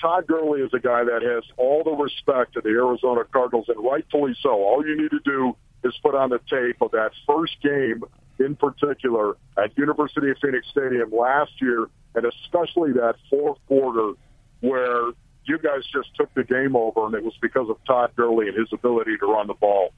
[0.00, 3.84] Todd Gurley is a guy that has all the respect of the Arizona Cardinals, and
[3.84, 4.50] rightfully so.
[4.50, 8.02] All you need to do is put on the tape of that first game
[8.38, 14.12] in particular at University of Phoenix Stadium last year, and especially that fourth quarter
[14.60, 15.12] where
[15.44, 18.56] you guys just took the game over, and it was because of Todd Gurley and
[18.56, 19.92] his ability to run the ball.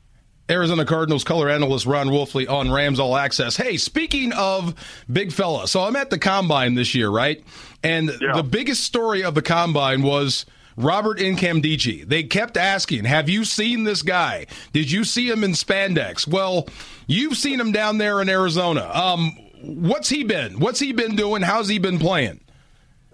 [0.50, 3.56] Arizona Cardinals color analyst Ron Wolfley on Rams All Access.
[3.56, 4.74] Hey, speaking of
[5.10, 7.42] big fella, so I'm at the combine this year, right?
[7.82, 8.34] And yeah.
[8.34, 10.44] the biggest story of the combine was
[10.76, 12.06] Robert Nkemdiche.
[12.06, 14.46] They kept asking, Have you seen this guy?
[14.74, 16.28] Did you see him in spandex?
[16.28, 16.68] Well,
[17.06, 18.90] you've seen him down there in Arizona.
[18.92, 20.60] Um, what's he been?
[20.60, 21.40] What's he been doing?
[21.40, 22.40] How's he been playing?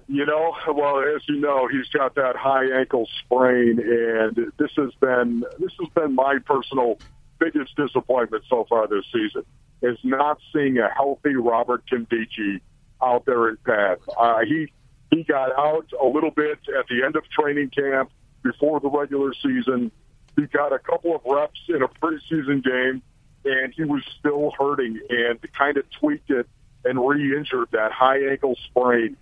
[0.09, 4.93] You know, well, as you know, he's got that high ankle sprain, and this has
[5.01, 6.99] been this has been my personal
[7.41, 9.45] biggest disappointment so far this season
[9.83, 12.61] is not seeing a healthy Robert Nkemdiche
[13.03, 14.03] out there in pads.
[14.17, 14.71] Uh, he
[15.11, 18.11] he got out a little bit at the end of training camp
[18.43, 19.91] before the regular season.
[20.37, 23.03] He got a couple of reps in a preseason game,
[23.45, 26.47] and he was still hurting and kind of tweaked it
[26.85, 29.17] and re-injured that high ankle sprain.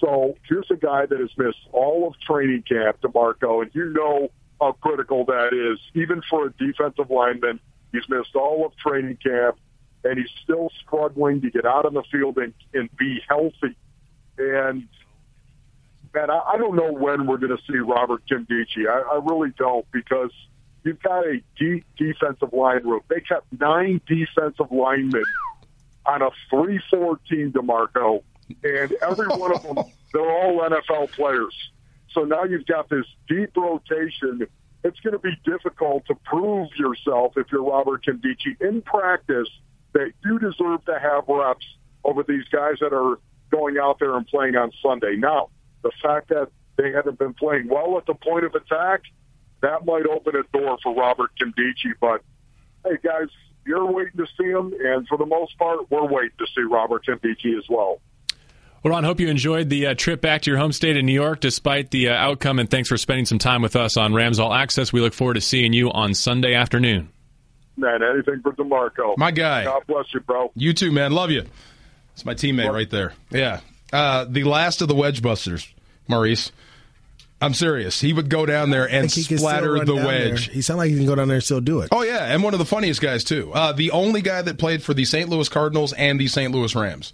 [0.00, 4.30] So here's a guy that has missed all of training camp, DeMarco, and you know
[4.60, 7.60] how critical that is, even for a defensive lineman.
[7.92, 9.58] He's missed all of training camp,
[10.04, 13.76] and he's still struggling to get out on the field and, and be healthy.
[14.38, 14.88] And
[16.14, 18.88] man, I, I don't know when we're going to see Robert Nkemdiche.
[18.88, 20.32] I, I really don't because
[20.84, 23.00] you've got a deep defensive line room.
[23.08, 25.24] They kept nine defensive linemen
[26.06, 28.22] on a 3-4 team, DeMarco,
[28.62, 31.54] and every one of them, they're all NFL players.
[32.12, 34.46] So now you've got this deep rotation.
[34.84, 39.48] It's going to be difficult to prove yourself if you're Robert Nkemdiche in practice
[39.92, 41.66] that you deserve to have reps
[42.04, 43.18] over these guys that are
[43.50, 45.16] going out there and playing on Sunday.
[45.16, 45.50] Now,
[45.82, 49.02] the fact that they haven't been playing well at the point of attack,
[49.62, 51.94] that might open a door for Robert Nkemdiche.
[52.00, 52.22] But
[52.84, 53.28] hey, guys,
[53.66, 57.04] you're waiting to see him, and for the most part, we're waiting to see Robert
[57.06, 58.00] Nkemdiche as well.
[58.86, 61.12] Well, Ron, hope you enjoyed the uh, trip back to your home state in New
[61.12, 64.38] York despite the uh, outcome, and thanks for spending some time with us on Rams
[64.38, 64.92] All Access.
[64.92, 67.08] We look forward to seeing you on Sunday afternoon.
[67.76, 69.18] Man, anything for DeMarco.
[69.18, 69.64] My guy.
[69.64, 70.52] God bless you, bro.
[70.54, 71.10] You too, man.
[71.10, 71.46] Love you.
[72.12, 73.12] It's my teammate right there.
[73.32, 73.58] Yeah.
[73.92, 75.66] Uh, the last of the wedge busters.
[76.06, 76.52] Maurice.
[77.40, 78.00] I'm serious.
[78.00, 80.46] He would go down there and splatter the wedge.
[80.46, 80.54] There.
[80.54, 81.88] He sounded like he can go down there and still do it.
[81.90, 83.50] Oh yeah, and one of the funniest guys too.
[83.52, 85.28] Uh, the only guy that played for the St.
[85.28, 86.52] Louis Cardinals and the St.
[86.52, 87.12] Louis Rams.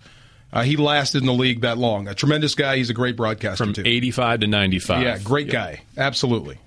[0.52, 2.08] Uh, he lasted in the league that long.
[2.08, 2.76] A tremendous guy.
[2.76, 3.82] He's a great broadcaster from too.
[3.84, 5.02] 85 to 95.
[5.02, 5.82] Yeah, great guy.
[5.96, 6.58] Absolutely.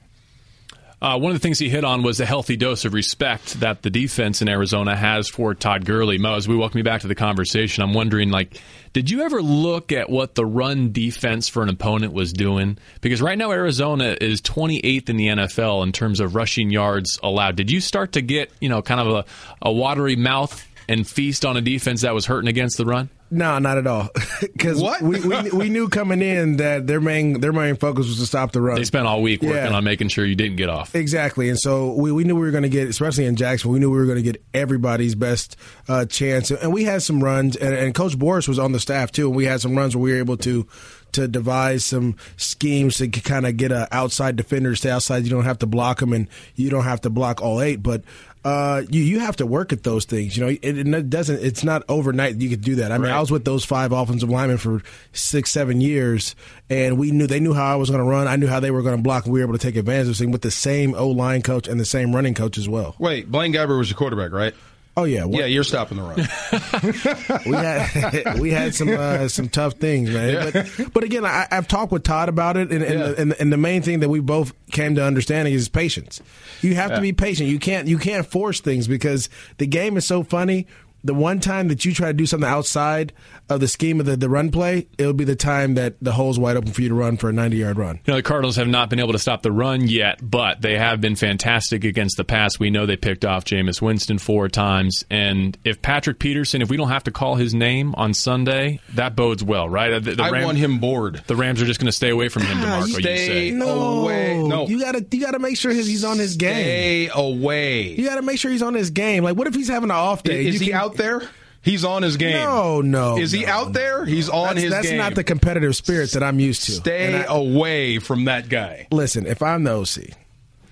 [1.01, 3.83] Uh, one of the things he hit on was the healthy dose of respect that
[3.83, 6.17] the defense in Arizona has for Todd Gurley.
[6.17, 8.59] Mo, as we welcome you back to the conversation, I'm wondering, like,
[8.93, 12.79] did you ever look at what the run defense for an opponent was doing?
[13.01, 17.55] Because right now Arizona is 28th in the NFL in terms of rushing yards allowed.
[17.55, 19.25] Did you start to get, you know, kind of a,
[19.61, 23.09] a watery mouth and feast on a defense that was hurting against the run?
[23.31, 24.09] No, not at all.
[24.41, 28.25] Because we, we, we knew coming in that their main their main focus was to
[28.25, 28.77] stop the run.
[28.77, 29.73] They spent all week working yeah.
[29.73, 30.93] on making sure you didn't get off.
[30.93, 33.79] Exactly, and so we, we knew we were going to get, especially in Jackson, we
[33.79, 35.55] knew we were going to get everybody's best
[35.88, 36.51] uh, chance.
[36.51, 39.35] And we had some runs, and, and Coach Boras was on the staff too, and
[39.35, 40.67] we had some runs where we were able to
[41.13, 45.23] to devise some schemes to kind of get an outside defender to stay outside.
[45.23, 47.81] You don't have to block them, and you don't have to block all eight.
[47.81, 48.03] But
[48.45, 50.38] uh, you you have to work at those things.
[50.38, 51.43] You know, it, it doesn't.
[51.43, 52.91] It's not overnight you could do that.
[52.91, 53.17] I mean, right.
[53.17, 56.36] I was with those five offensive linemen for six, seven years,
[56.69, 58.27] and we knew they knew how I was going to run.
[58.27, 60.10] I knew how they were going to block, and we were able to take advantage
[60.10, 62.95] of things with the same O line coach and the same running coach as well.
[62.99, 64.53] Wait, Blaine Gabbert was your quarterback, right?
[64.97, 65.39] Oh yeah, what?
[65.39, 66.15] yeah, you're stopping the run.
[67.45, 70.34] we had we had some uh, some tough things, man.
[70.34, 70.51] Yeah.
[70.77, 73.08] But but again, I, have talked with Todd about it, and and, yeah.
[73.08, 76.21] the, and, and, the main thing that we both came to understanding is patience.
[76.62, 76.95] You have yeah.
[76.95, 77.49] to be patient.
[77.49, 79.27] You can't you can't force things because
[79.58, 80.65] the game is so funny
[81.05, 83.13] the one time that you try to do something outside
[83.47, 86.39] of the scheme of the, the run play, it'll be the time that the hole's
[86.39, 87.99] wide open for you to run for a 90 yard run.
[88.05, 90.77] You know, the Cardinals have not been able to stop the run yet, but they
[90.77, 92.59] have been fantastic against the pass.
[92.59, 95.05] We know they picked off Jameis Winston four times.
[95.11, 99.15] And if Patrick Peterson, if we don't have to call his name on Sunday, that
[99.15, 100.03] bodes well, right?
[100.03, 101.21] The, the I want him bored.
[101.27, 103.51] The Rams are just going to stay away from him, ah, DeMarco, stay you say.
[103.51, 104.43] No, away.
[104.43, 104.67] No.
[104.67, 106.53] You got to you gotta make sure he's on his game.
[106.53, 107.89] Stay away.
[107.89, 109.23] You got to make sure he's on his game.
[109.23, 110.47] Like, what if he's having an off day?
[110.47, 111.29] Is, is he can, out there?
[111.62, 112.34] He's on his game.
[112.34, 113.17] No, no.
[113.17, 114.05] Is he no, out there?
[114.05, 114.97] He's on that's, his that's game.
[114.97, 116.73] That's not the competitive spirit that I'm used to.
[116.73, 118.88] Stay I, away from that guy.
[118.91, 120.15] Listen, if I'm the OC,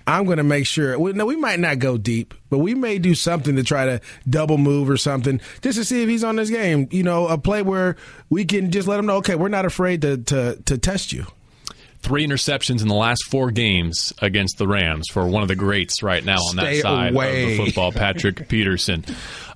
[0.06, 0.96] I'm going to make sure.
[0.96, 4.00] We, no, we might not go deep, but we may do something to try to
[4.30, 6.86] double move or something just to see if he's on this game.
[6.92, 7.96] You know, a play where
[8.30, 11.26] we can just let him know, okay, we're not afraid to to, to test you.
[12.04, 16.02] Three interceptions in the last four games against the Rams for one of the greats
[16.02, 17.42] right now on Stay that side away.
[17.42, 19.04] of the football, Patrick Peterson.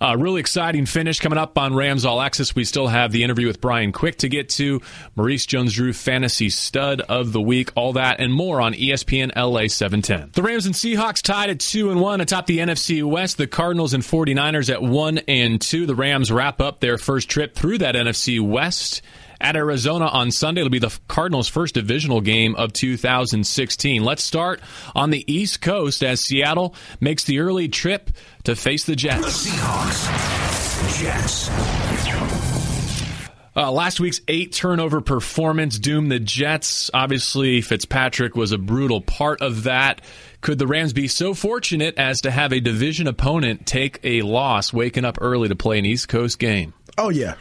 [0.01, 2.55] Uh, really exciting finish coming up on Rams All Access.
[2.55, 4.81] We still have the interview with Brian Quick to get to,
[5.17, 10.31] Maurice Jones-Drew Fantasy Stud of the Week, all that and more on ESPN LA 710.
[10.33, 13.37] The Rams and Seahawks tied at 2 and 1 atop the NFC West.
[13.39, 15.87] The Cardinals and 49ers at 1 and 2.
[15.87, 19.03] The Rams wrap up their first trip through that NFC West
[19.41, 20.61] at Arizona on Sunday.
[20.61, 24.05] It'll be the Cardinals' first divisional game of 2016.
[24.05, 24.61] Let's start
[24.95, 28.11] on the East Coast as Seattle makes the early trip
[28.45, 29.45] to face the Jets.
[29.45, 31.03] The Seahawks.
[31.03, 31.49] Jets.
[33.57, 36.93] Uh, last week's eight turnover performance doomed the Jets.
[36.95, 40.01] Obviously, Fitzpatrick was a brutal part of that.
[40.41, 44.73] Could the Rams be so fortunate as to have a division opponent take a loss,
[44.73, 46.73] waking up early to play an East Coast game?
[46.97, 47.35] Oh yeah,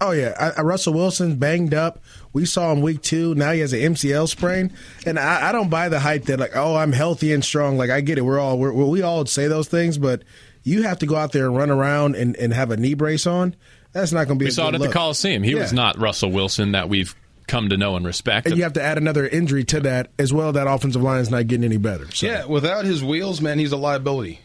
[0.00, 0.34] oh yeah.
[0.38, 2.00] I, I, Russell Wilson banged up.
[2.32, 3.34] We saw him week two.
[3.34, 4.72] Now he has an MCL sprain,
[5.06, 7.76] and I, I don't buy the hype that like, oh, I'm healthy and strong.
[7.76, 8.22] Like I get it.
[8.22, 10.22] We're all we're, we all say those things, but
[10.62, 13.26] you have to go out there and run around and, and have a knee brace
[13.26, 13.54] on.
[13.92, 14.46] That's not going to be.
[14.46, 14.90] We a saw it at look.
[14.90, 15.42] the Coliseum.
[15.42, 15.60] He Yeah.
[15.62, 17.14] was not Russell Wilson that we've
[17.46, 18.46] come to know and respect.
[18.46, 20.52] And you have to add another injury to that as well.
[20.52, 22.06] That offensive line is not getting any better.
[22.12, 22.26] So.
[22.26, 24.40] Yeah, without his wheels, man, he's a liability.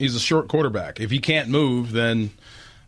[0.00, 0.98] He's a short quarterback.
[0.98, 2.30] If he can't move, then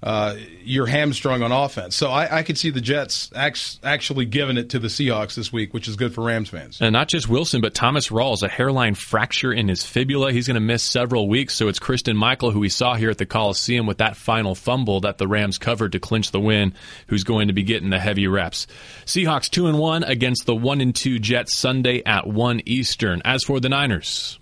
[0.04, 1.96] uh, you're hamstrung on offense.
[1.96, 5.50] So I, I could see the Jets act- actually giving it to the Seahawks this
[5.50, 6.78] week, which is good for Rams fans.
[6.82, 10.30] And not just Wilson, but Thomas Rawls, a hairline fracture in his fibula.
[10.30, 11.54] He's going to miss several weeks.
[11.54, 15.00] So it's Christine Michael, who we saw here at the Coliseum with that final fumble
[15.00, 16.74] that the Rams covered to clinch the win,
[17.06, 18.66] who's going to be getting the heavy reps.
[19.06, 23.22] Seahawks two and one against the one and two Jets Sunday at one Eastern.
[23.24, 24.38] As for the Niners,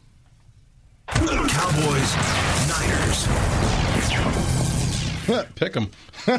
[1.06, 2.16] Cowboys.
[2.68, 3.61] Niners.
[5.54, 5.90] Pick them.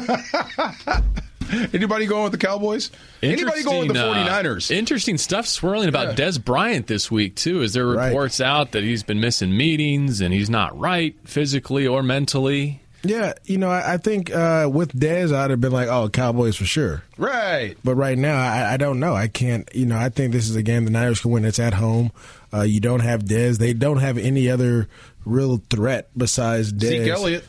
[1.72, 2.90] Anybody going with the Cowboys?
[3.22, 4.70] Anybody going with the Interesting, uh, 49ers?
[4.70, 6.26] interesting stuff swirling about Yeah.
[6.26, 7.60] Dez Bryant this week too.
[7.62, 8.08] Is there Right.
[8.08, 12.80] reports out that he's been missing meetings and he's not right physically or mentally?
[13.06, 16.56] Yeah, you know, I, I think uh, with Dez, I'd have been like, "Oh, Cowboys
[16.56, 17.76] for sure." right.
[17.84, 19.14] But right now, I, I don't know.
[19.14, 19.68] I can't.
[19.74, 21.44] You know, I think this is a game the Niners can win.
[21.44, 22.12] It's at home.
[22.50, 23.58] Uh, you don't have Dez.
[23.58, 24.88] They don't have any other
[25.26, 26.80] real threat besides Dez.
[26.88, 27.44] Zeke Elliott.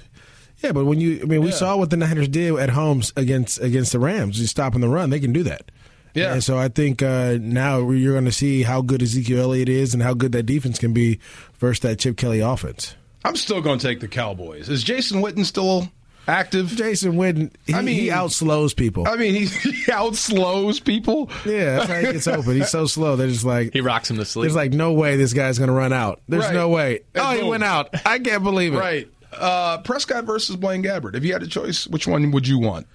[0.63, 1.55] Yeah, but when you, I mean, we Yeah.
[1.55, 4.37] saw what the Niners did at home against against the Rams.
[4.37, 5.69] Just stopping the run, they can do that.
[6.13, 6.33] Yeah.
[6.33, 9.93] And so I think uh, now you're going to see how good Ezekiel Elliott is
[9.93, 11.19] and how good that defense can be
[11.59, 12.95] versus that Chip Kelly offense.
[13.25, 14.69] I'm still going to take the Cowboys.
[14.69, 15.89] Is Jason Witten still
[16.25, 16.67] active?
[16.69, 19.05] Jason Witten, he, I mean- he outslows people.
[19.07, 21.29] I mean, he, he outslows people.
[21.45, 22.55] yeah, that's how he gets open.
[22.55, 23.15] He's so slow.
[23.17, 24.43] They're just like He rocks him to sleep.
[24.43, 26.21] There's like no way this guy's going to run out.
[26.29, 26.53] There's Right.
[26.53, 27.01] no way.
[27.13, 27.89] And oh, he went out.
[28.05, 28.77] I can't believe it.
[28.77, 29.09] Right.
[29.37, 31.15] Uh, Prescott versus Blaine Gabbert.
[31.15, 32.87] If you had a choice, which one would you want?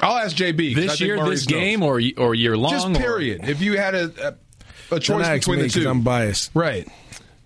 [0.00, 1.60] I'll ask JB this year, Maurice this knows.
[1.60, 2.70] game, or or year long?
[2.70, 3.48] just or- period.
[3.48, 4.34] If you had a a, a
[4.90, 6.50] Don't choice ask between me the 'cause 2 I'm biased.
[6.54, 6.86] right?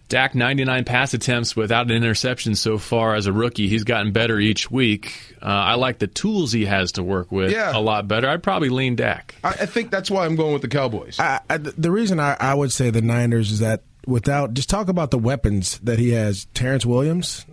[0.08, 3.68] Dak 99 pass attempts without an interception so far as a rookie.
[3.68, 5.34] He's gotten better each week.
[5.40, 7.74] Uh, I like the tools he has to work with Yeah.
[7.74, 8.28] a lot better.
[8.28, 9.34] I'd probably lean Dak.
[9.42, 11.18] I, I think that's why I'm going with the Cowboys.
[11.18, 14.88] I, I, the reason I, I would say the Niners is that without just talk
[14.88, 16.44] about the weapons that he has.
[16.52, 17.46] Terrance Williams.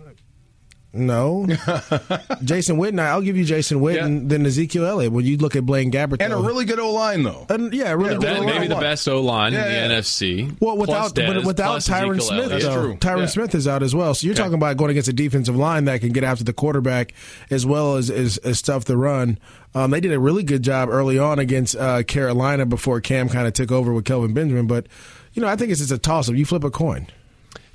[0.92, 1.46] No,
[2.42, 2.98] Jason Witten.
[2.98, 4.22] I'll give you Jason Witten.
[4.22, 4.28] Yeah.
[4.28, 5.12] Then Ezekiel Elliott.
[5.12, 7.46] When you look at Blaine Gabbert, and a really good O line though.
[7.48, 8.22] and, yeah, really Yeah, good.
[8.22, 8.54] That, really line.
[8.60, 10.00] maybe the best O line Yeah, in the yeah.
[10.00, 10.56] NFC.
[10.60, 12.50] Well, plus without Dez, without plus Tyron Ezekiel Smith, Elliott.
[12.50, 12.94] That's though, true.
[12.96, 13.26] Tyron Yeah.
[13.26, 14.14] Smith is out as well.
[14.14, 14.42] So you're Okay.
[14.42, 17.14] talking about going against a defensive line that can get after the quarterback
[17.50, 19.38] as well as as, as stuff the run.
[19.76, 23.46] Um, they did a really good job early on against uh, Carolina before Cam kind
[23.46, 24.66] of took over with Kelvin Benjamin.
[24.66, 24.88] But
[25.34, 26.34] you know, I think it's just a toss up.
[26.34, 27.06] You flip a coin.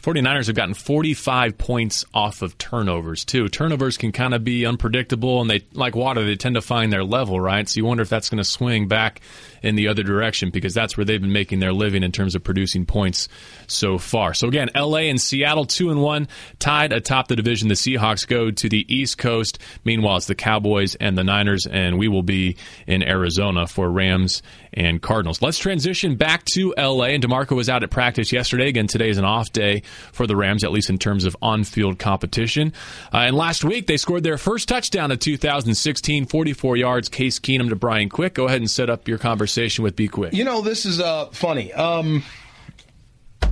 [0.05, 3.49] 49ers have gotten 45 points off of turnovers, too.
[3.49, 7.03] Turnovers can kind of be unpredictable, and they, like water, they tend to find their
[7.03, 7.67] level, right?
[7.67, 9.21] So you wonder if that's going to swing back
[9.63, 12.43] in the other direction because that's where they've been making their living in terms of
[12.43, 13.27] producing points
[13.65, 14.35] so far.
[14.35, 16.27] So again, LA and Seattle, 2 and 1,
[16.59, 17.67] tied atop the division.
[17.67, 19.57] The Seahawks go to the East Coast.
[19.85, 24.43] Meanwhile, it's the Cowboys and the Niners, and we will be in Arizona for Rams
[24.71, 25.41] and Cardinals.
[25.41, 27.05] Let's transition back to LA.
[27.05, 28.67] And DeMarco was out at practice yesterday.
[28.67, 29.81] Again, today is an off day
[30.11, 32.73] for the Rams, at least in terms of on field competition.
[33.13, 37.09] Uh, and last week, they scored their first touchdown of 2016, 44 yards.
[37.09, 38.33] Case Keenum to Brian Quick.
[38.33, 40.33] Go ahead and set up your conversation with B Quick.
[40.33, 41.73] You know, this is uh, funny.
[41.73, 42.23] Um,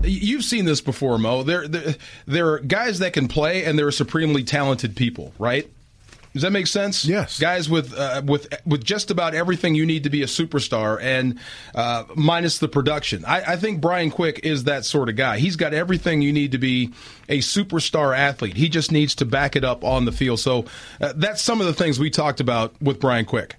[0.03, 1.43] you've seen this before, Mo.
[1.43, 5.69] There, there, there are guys that can play, and there are supremely talented people, right?
[6.33, 7.05] Does that make sense?
[7.05, 7.39] Yes.
[7.39, 11.39] Guys with uh, with with just about everything you need to be a superstar, and
[11.75, 13.23] uh, minus the production.
[13.25, 15.37] I, I think Brian Quick is that sort of guy.
[15.37, 16.91] He's got everything you need to be
[17.29, 18.57] a superstar athlete.
[18.57, 20.39] He just needs to back it up on the field.
[20.39, 20.65] So
[20.99, 23.55] uh, that's some of the things we talked about with Brian Quick.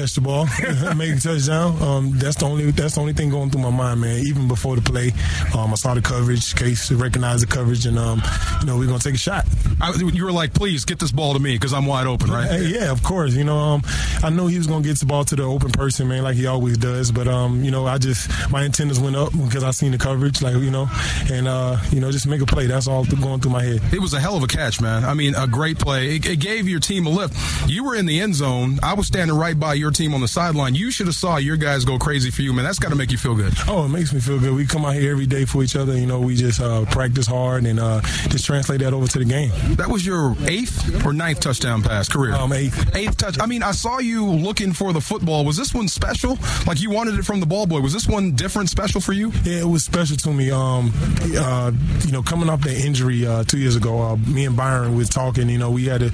[0.00, 0.46] Catch the ball,
[0.96, 1.76] make a touchdown.
[1.82, 4.20] Um, that's the only that's the only thing going through my mind, man.
[4.24, 5.12] Even before the play,
[5.54, 8.22] um, I saw the coverage, Case recognized the coverage, and um,
[8.60, 9.44] you know we're gonna take a shot.
[9.78, 12.50] I, you were like, please get this ball to me because I'm wide open, right?
[12.50, 13.34] Hey, yeah, of course.
[13.34, 13.82] You know, um,
[14.22, 16.46] I know he was gonna get the ball to the open person, man, like he
[16.46, 17.12] always does.
[17.12, 20.40] But um, you know, I just my antennas went up because I seen the coverage,
[20.40, 20.88] like you know,
[21.30, 22.66] and uh, you know, just make a play.
[22.66, 23.82] That's all going through my head.
[23.92, 25.04] It was a hell of a catch, man.
[25.04, 26.16] I mean, a great play.
[26.16, 27.36] It, it gave your team a lift.
[27.68, 28.78] You were in the end zone.
[28.82, 30.74] I was standing right by your team on the sideline.
[30.74, 32.64] You should have saw your guys go crazy for you, man.
[32.64, 33.52] That's got to make you feel good.
[33.68, 34.54] Oh, it makes me feel good.
[34.54, 35.96] We come out here every day for each other.
[35.96, 39.24] You know, we just uh, practice hard and uh, just translate that over to the
[39.24, 39.50] game.
[39.76, 42.34] That was your eighth or ninth touchdown pass career.
[42.34, 42.94] Um, eighth.
[42.94, 43.40] Eighth touch.
[43.40, 45.44] I mean, I saw you looking for the football.
[45.44, 46.38] Was this one special?
[46.66, 47.80] Like you wanted it from the ball boy?
[47.80, 49.32] Was this one different, special for you?
[49.44, 50.50] Yeah, it was special to me.
[50.50, 50.92] Um,
[51.36, 51.72] uh,
[52.04, 55.08] you know, coming off that injury uh, two years ago, uh, me and Byron was
[55.08, 55.48] talking.
[55.48, 56.10] You know, we had a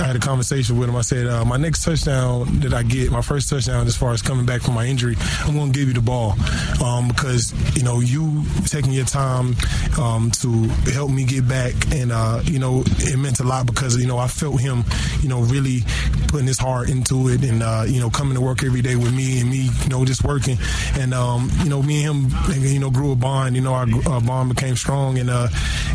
[0.00, 0.96] I had a conversation with him.
[0.96, 4.22] I said, uh, my next touchdown that I get, my first touchdown as far as
[4.22, 6.36] coming back from my injury, I'm going to give you the ball
[6.80, 9.56] um, because you know you taking your time
[9.98, 13.96] um, to help me get back, and uh, you know it meant a lot because
[13.96, 14.84] you know I felt him,
[15.20, 15.80] you know, really
[16.28, 19.12] putting his heart into it, and uh, you know coming to work every day with
[19.12, 20.56] me, and me, you know, just working,
[20.94, 23.56] and um, you know me and him, you know, grew a bond.
[23.56, 25.48] You know, our uh, bond became strong, and uh,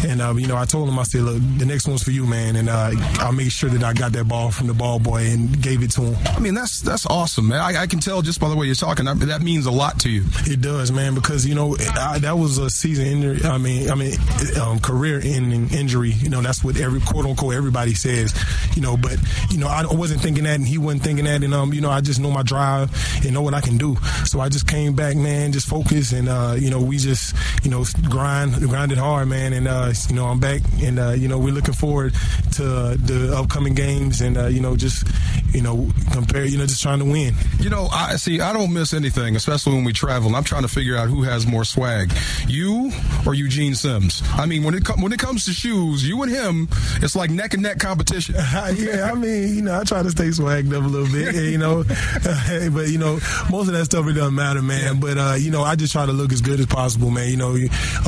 [0.06, 2.26] and uh, you know I told him I said, look, the next one's for you,
[2.26, 5.24] man, and uh, I made sure that I got that ball from the ball boy
[5.24, 6.18] and gave it to him.
[6.36, 7.60] I mean, that's that's awesome, man.
[7.60, 9.06] I, I can tell just by the way you're talking.
[9.06, 10.24] That, that, means a lot to you.
[10.46, 13.44] It does, man, because you know I, that was a season injury.
[13.44, 14.16] I mean, I mean,
[14.62, 16.12] um, career-ending injury.
[16.12, 18.34] You know, that's what every quote unquote everybody says.
[18.76, 19.18] You know, but
[19.50, 21.90] you know I wasn't thinking that, and he wasn't thinking that, and um, you know
[21.90, 22.92] I just know my drive
[23.24, 23.98] and know what I can do.
[24.26, 27.72] So I just came back, man, just focus, and uh, you know we just you
[27.72, 31.38] know grind, grinded hard, man, and uh, you know I'm back, and uh, you know
[31.38, 32.14] we're looking forward
[32.54, 32.64] to
[32.98, 35.06] the upcoming games, and uh, you know just
[35.54, 37.34] you know compare, you know just trying to win.
[37.60, 38.42] You know, I see.
[38.42, 40.36] I don't miss anything, especially when we travel.
[40.36, 42.14] I'm trying to figure out who has more swag,
[42.48, 42.92] you
[43.26, 44.22] or Eugene Sims.
[44.34, 46.68] I mean, when it com- when it comes to shoes, you and him,
[47.02, 48.36] it's like neck and neck competition.
[48.76, 51.58] yeah, I mean, you know, I try to stay swagged up a little bit, you
[51.58, 51.84] know,
[52.24, 53.20] but you know,
[53.50, 55.00] most of that stuff it doesn't matter, man.
[55.00, 57.30] But uh, you know, I just try to look as good as possible, man.
[57.30, 57.56] You know,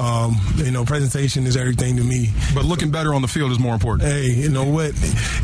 [0.01, 2.29] um, you know, presentation is everything to me.
[2.53, 4.09] But looking better on the field is more important.
[4.09, 4.91] Hey, you know what?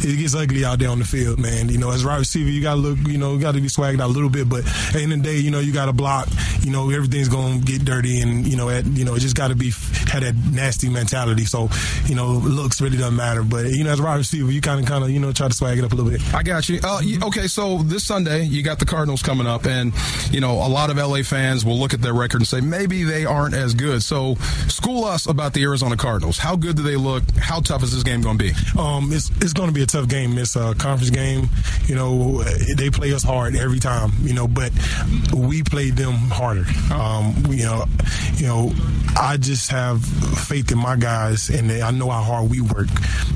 [0.04, 1.70] It gets ugly out there on the field, man.
[1.70, 3.68] You know, as a wide receiver, you got to look, you know, got to be
[3.68, 4.50] swagged out a little bit.
[4.50, 6.28] But at the end of the day, you know, you got to block.
[6.62, 9.36] You know, everything's going to get dirty, and you know, at, you know, it just
[9.36, 9.72] got to be
[10.10, 11.46] had that nasty mentality.
[11.46, 11.70] So,
[12.06, 13.44] you know, looks really doesn't matter.
[13.44, 15.48] But you know, as a wide receiver, you kind of, kind of, you know, try
[15.48, 16.22] to swag it up a little bit.
[16.34, 16.80] I got you.
[16.84, 19.94] Uh, okay, so this Sunday you got the Cardinals coming up, and
[20.32, 23.04] you know, a lot of LA fans will look at their record and say maybe
[23.04, 24.04] they aren't as good.
[24.04, 24.36] So,
[24.68, 26.38] school us about the Arizona Cardinals.
[26.38, 27.24] How good do they look?
[27.38, 28.80] How tough is this game going to be?
[28.80, 30.38] Um, it's it's going to be a tough game.
[30.38, 31.50] It's a conference game.
[31.86, 32.44] You know,
[32.78, 34.12] they play us hard every time.
[34.22, 34.72] You know, but
[35.34, 36.66] we play them harder.
[36.94, 37.86] Um, you know,
[38.36, 38.74] you know,
[39.18, 42.90] I just have faith in my guys, and I know how hard we work.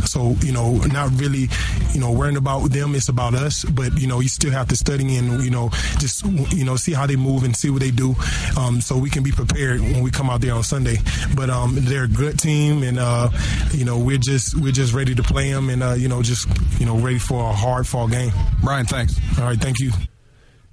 [0.06, 1.50] So you know, not really,
[1.94, 2.96] you know, worrying about them.
[2.96, 3.64] It's about us.
[3.66, 5.70] But you know, you still have to study and you know,
[6.00, 8.16] just you know, see how they move and see what they do,
[8.58, 10.98] um, so we can be prepared when we come out there on Sunday.
[11.36, 13.30] But um, they're a good team, and uh,
[13.72, 16.48] you know, we're just we're just ready to play them, and uh, you know, just
[16.80, 18.32] you know, ready for a hard fall game.
[18.64, 19.20] Brian, thanks.
[19.38, 19.92] All right, thank you.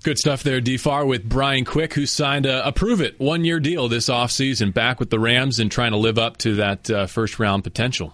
[0.03, 3.45] Good stuff there, D Farr, with Brian Quick, who signed a, a prove it one
[3.45, 6.91] year deal this offseason back with the Rams and trying to live up to that
[6.91, 8.13] uh, first round potential.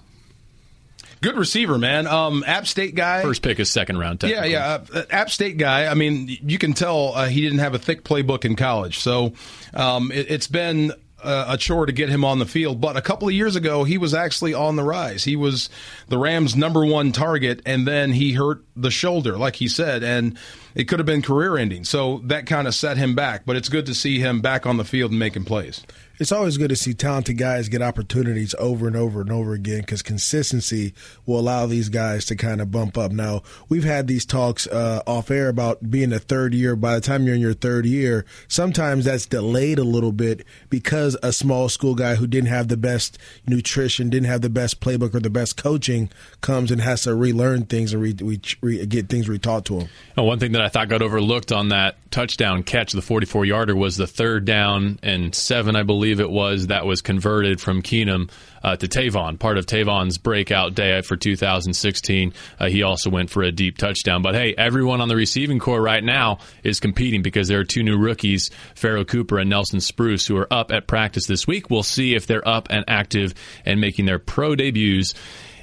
[1.21, 2.07] Good receiver, man.
[2.07, 3.23] Um, App State guy.
[3.23, 4.23] First pick is second round.
[4.23, 4.85] Yeah, yeah.
[4.93, 5.87] Uh, App State guy.
[5.87, 9.33] I mean, you can tell uh, he didn't have a thick playbook in college, so
[9.75, 12.81] um, it, it's been Uh, a chore to get him on the field.
[12.81, 15.25] But a couple of years ago, he was actually on the rise.
[15.25, 15.69] He was
[16.07, 20.39] the Rams' number one target, and then he hurt the shoulder, like he said, and
[20.77, 21.83] it could have been career ending.
[21.83, 23.43] So that kind of set him back.
[23.45, 25.83] But it's good to see him back on the field and making plays
[26.19, 29.81] it's always good to see talented guys get opportunities over and over and over again
[29.81, 30.93] because consistency
[31.27, 33.13] will allow these guys to kind of bump up.
[33.13, 36.75] Now, we've had these talks uh, off air about being a third year.
[36.75, 41.17] By the time you're in your third year, sometimes that's delayed a little bit because
[41.23, 45.15] a small school guy who didn't have the best nutrition, didn't have the best playbook
[45.15, 46.11] or the best coaching
[46.41, 49.89] comes and has to relearn things and re, re, re, get things retaught to him.
[50.17, 53.77] Well, one thing that I thought got overlooked on that touchdown catch, the 44 yarder,
[53.77, 57.83] was the third down and seven, I believe believe it was, that was converted from
[57.83, 58.31] Keenum
[58.63, 62.33] uh, to Tavon, part of Tavon's breakout day for 2016.
[62.59, 64.23] Uh, he also went for a deep touchdown.
[64.23, 67.83] But hey, everyone on the receiving corps right now is competing because there are two
[67.83, 71.69] new rookies, Pharoh Cooper and Nelson Spruce, who are up at practice this week.
[71.69, 73.35] We'll see if they're up and active
[73.67, 75.13] and making their pro debuts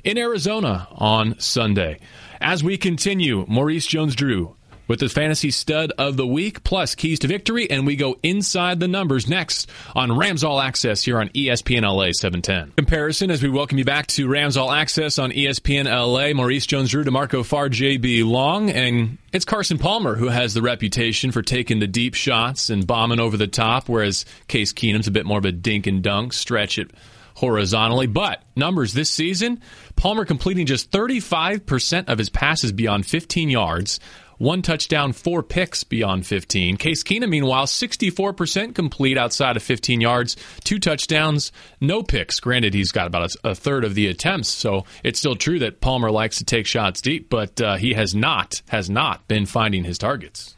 [0.03, 1.97] in Arizona on Sunday.
[2.39, 4.55] As we continue, Maurice Jones Drew
[4.87, 8.79] with the fantasy stud of the week, plus keys to victory, and we go inside
[8.79, 12.73] the numbers next on Rams All Access here on ESPN LA 710.
[12.77, 16.33] Comparison as we welcome you back to Rams All Access on ESPN LA.
[16.33, 21.41] Maurice Jones-Drew, DeMarco Farr, JB Long, and it's Carson Palmer who has the reputation for
[21.41, 25.37] taking the deep shots and bombing over the top, whereas Case Keenum's a bit more
[25.37, 26.91] of a dink and dunk, stretch it
[27.35, 28.07] horizontally.
[28.07, 29.61] But numbers this season,
[29.95, 33.99] Palmer completing just 35% of his passes beyond 15 yards,
[34.37, 36.77] one touchdown, four picks beyond 15.
[36.77, 42.39] Case Keenum, meanwhile, 64% complete outside of 15 yards, two touchdowns, no picks.
[42.39, 46.11] Granted, he's got about a, third of the attempts, so it's still true that Palmer
[46.11, 49.97] likes to take shots deep, but uh, he has not has not been finding his
[49.97, 50.55] targets.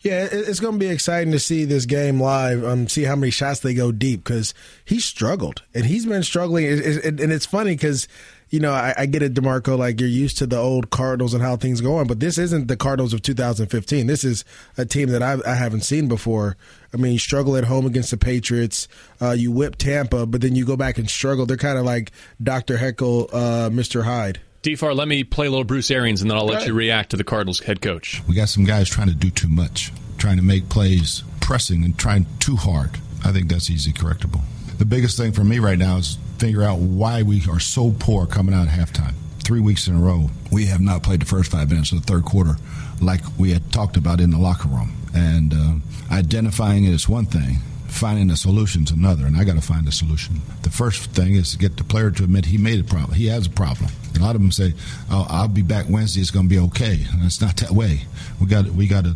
[0.00, 2.64] Yeah, it's going to be exciting to see this game live.
[2.64, 6.64] Um, see how many shots they go deep because he struggled and he's been struggling.
[6.64, 8.08] And it's funny because
[8.50, 9.78] you know, I, I, get it, DeMarco.
[9.78, 12.66] Like you're used to the old Cardinals and how things go on, but this isn't
[12.66, 14.06] the Cardinals of 2015.
[14.06, 14.44] This is
[14.76, 16.56] a team that I've, I have not seen before.
[16.92, 18.88] I mean, you struggle at home against the Patriots.
[19.22, 21.46] Uh, you whip Tampa, but then you go back and struggle.
[21.46, 22.10] They're kind of like
[22.42, 22.76] Dr.
[22.76, 24.04] Jekyll, uh, Mr.
[24.04, 24.40] Hyde.
[24.62, 27.12] D Farr, let me play a little Bruce Arians, and then I'll let you react
[27.12, 28.22] to the Cardinals head coach.
[28.28, 31.96] We got some guys trying to do too much, trying to make plays, pressing, and
[31.96, 32.90] trying too hard.
[33.24, 34.42] I think that's easy correctable.
[34.80, 38.24] The biggest thing for me right now is figure out why we are so poor
[38.24, 39.12] coming out of halftime.
[39.44, 42.10] Three weeks in a row, we have not played the first five minutes of the
[42.10, 42.56] third quarter
[42.98, 44.96] like we had talked about in the locker room.
[45.12, 45.74] And uh,
[46.10, 47.58] identifying it is one thing,
[47.88, 50.40] finding a solution is another, and I got to find a solution.
[50.62, 53.12] The first thing is to get the player to admit he made a problem.
[53.12, 53.90] He has a problem.
[54.16, 54.72] A lot of them say,
[55.10, 56.22] oh, "I'll be back Wednesday.
[56.22, 58.00] It's going to be okay." And it's not that way.
[58.40, 59.14] We got we got to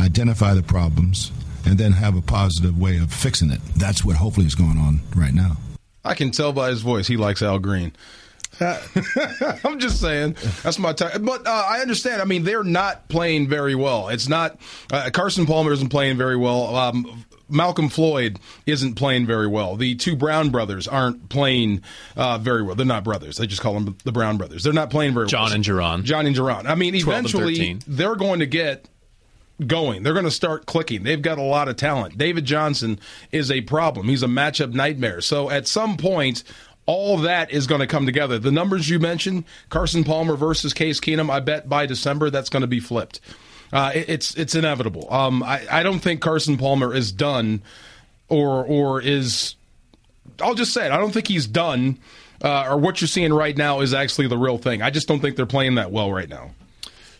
[0.00, 1.32] identify the problems
[1.64, 3.60] and then have a positive way of fixing it.
[3.76, 5.56] That's what hopefully is going on right now.
[6.04, 7.92] I can tell by his voice he likes Al Green.
[8.60, 11.24] I'm just saying that's my time.
[11.24, 12.20] But uh, I understand.
[12.20, 14.08] I mean, they're not playing very well.
[14.08, 14.60] It's not
[14.92, 16.76] uh, Carson Palmer isn't playing very well.
[16.76, 19.76] Um, Malcolm Floyd isn't playing very well.
[19.76, 21.82] The two Brown brothers aren't playing
[22.16, 22.74] uh, very well.
[22.74, 23.36] They're not brothers.
[23.36, 24.64] They just call them the Brown brothers.
[24.64, 25.48] They're not playing very John well.
[25.50, 26.04] John and Jaron.
[26.04, 26.66] John and Jaron.
[26.66, 28.88] I mean, eventually they're going to get
[29.62, 30.02] going.
[30.02, 31.02] They're going to start clicking.
[31.02, 32.18] They've got a lot of talent.
[32.18, 32.98] David Johnson
[33.30, 34.08] is a problem.
[34.08, 35.20] He's a matchup nightmare.
[35.20, 36.44] So at some point,
[36.86, 38.38] all that is going to come together.
[38.38, 42.62] The numbers you mentioned, Carson Palmer versus Case Keenum, I bet by December that's going
[42.62, 43.20] to be flipped.
[43.72, 45.12] Uh, it, it's it's inevitable.
[45.12, 47.62] Um, I, I don't think Carson Palmer is done,
[48.28, 49.54] or or is.
[50.40, 50.92] I'll just say it.
[50.92, 51.98] I don't think he's done.
[52.42, 54.82] Uh, or what you're seeing right now is actually the real thing.
[54.82, 56.50] I just don't think they're playing that well right now.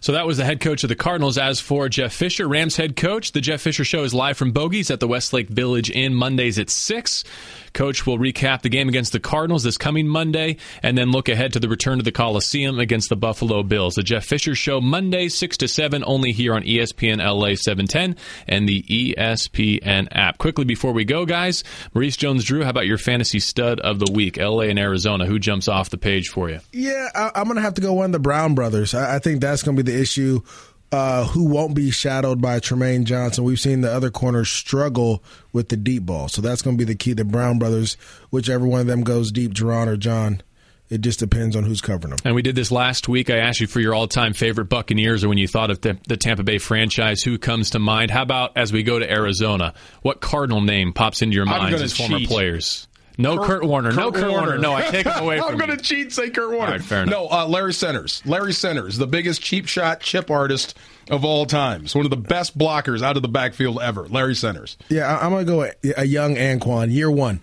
[0.03, 1.39] So that was the head coach of the Cardinals.
[1.39, 4.91] As for Jeff Fisher, Rams head coach, the Jeff Fisher Show is live from Bogies
[4.91, 7.23] at the Westlake Village Inn Mondays at 6.
[7.73, 11.53] Coach will recap the game against the Cardinals this coming Monday and then look ahead
[11.55, 13.95] to the return to the Coliseum against the Buffalo Bills.
[13.95, 18.17] The Jeff Fisher Show, Monday, 6 to 7, only here on ESPN LA 710
[18.47, 20.39] and the ESPN app.
[20.39, 21.65] Quickly before we go, guys,
[21.95, 24.37] Maurice Jones Drew, how about your fantasy stud of the week?
[24.37, 25.27] LA and Arizona.
[25.27, 26.61] Who jumps off the page for you?
[26.73, 28.95] Yeah, I, am going to have to go one of the Brown brothers.
[28.95, 30.43] I, I think that's going to be the issue
[30.93, 33.45] uh, who won't be shadowed by Trumaine Johnson.
[33.45, 36.91] We've seen the other corners struggle with the deep ball, so that's going to be
[36.91, 37.15] the key.
[37.15, 37.97] The Brown brothers,
[38.31, 40.43] whichever one of them goes deep, Jaron or John.
[40.91, 42.19] It just depends on who's covering them.
[42.23, 43.31] And we did this last week.
[43.31, 46.19] I asked you for your all-time favorite Buccaneers, or when you thought of the, the
[46.19, 48.11] Tampa Bay franchise, who comes to mind?
[48.11, 49.73] How about as we go to Arizona,
[50.03, 52.11] what Cardinal name pops into your mind as cheat.
[52.11, 52.89] former players?
[53.19, 53.91] No Kurt, Kurt Warner.
[53.91, 54.47] Kurt no Kurt Warner.
[54.47, 54.59] Warner.
[54.59, 56.79] No, I take him away I'm going to cheat say Kurt Warner.
[56.79, 57.13] fair enough.
[57.13, 58.23] No, uh, Larry Centers.
[58.25, 60.77] Larry Centers, the biggest cheap shot chip artist
[61.11, 61.95] of all times.
[61.95, 64.07] One of the best blockers out of the backfield ever.
[64.09, 64.77] Larry Centers.
[64.89, 67.41] Yeah, I'm going to go a young Anquan, year one.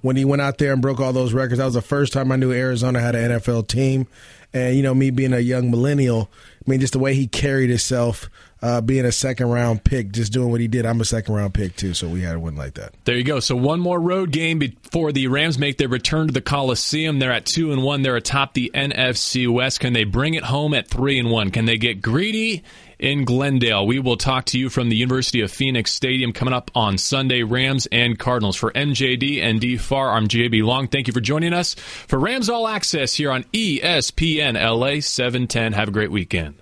[0.00, 2.32] When he went out there and broke all those records, that was the first time
[2.32, 4.08] I knew Arizona had an NFL team.
[4.52, 6.28] And, you know, me being a young millennial,
[6.66, 8.28] I mean, just the way he carried himself–
[8.62, 10.86] uh, being a second round pick, just doing what he did.
[10.86, 12.94] I'm a second round pick too, so we had a win like that.
[13.04, 13.40] There you go.
[13.40, 17.18] So one more road game before the Rams make their return to the Coliseum.
[17.18, 18.02] They're at two and one.
[18.02, 19.80] They're atop the NFC West.
[19.80, 21.50] Can they bring it home at three and one?
[21.50, 22.62] Can they get greedy?
[22.98, 23.84] In Glendale.
[23.84, 27.42] We will talk to you from the University of Phoenix Stadium coming up on Sunday.
[27.42, 28.54] Rams and Cardinals.
[28.54, 30.86] For MJD and D Farr, I'm JB Long.
[30.86, 35.72] Thank you for joining us for Rams All Access here on ESPN LA 710.
[35.72, 36.54] Have a great weekend.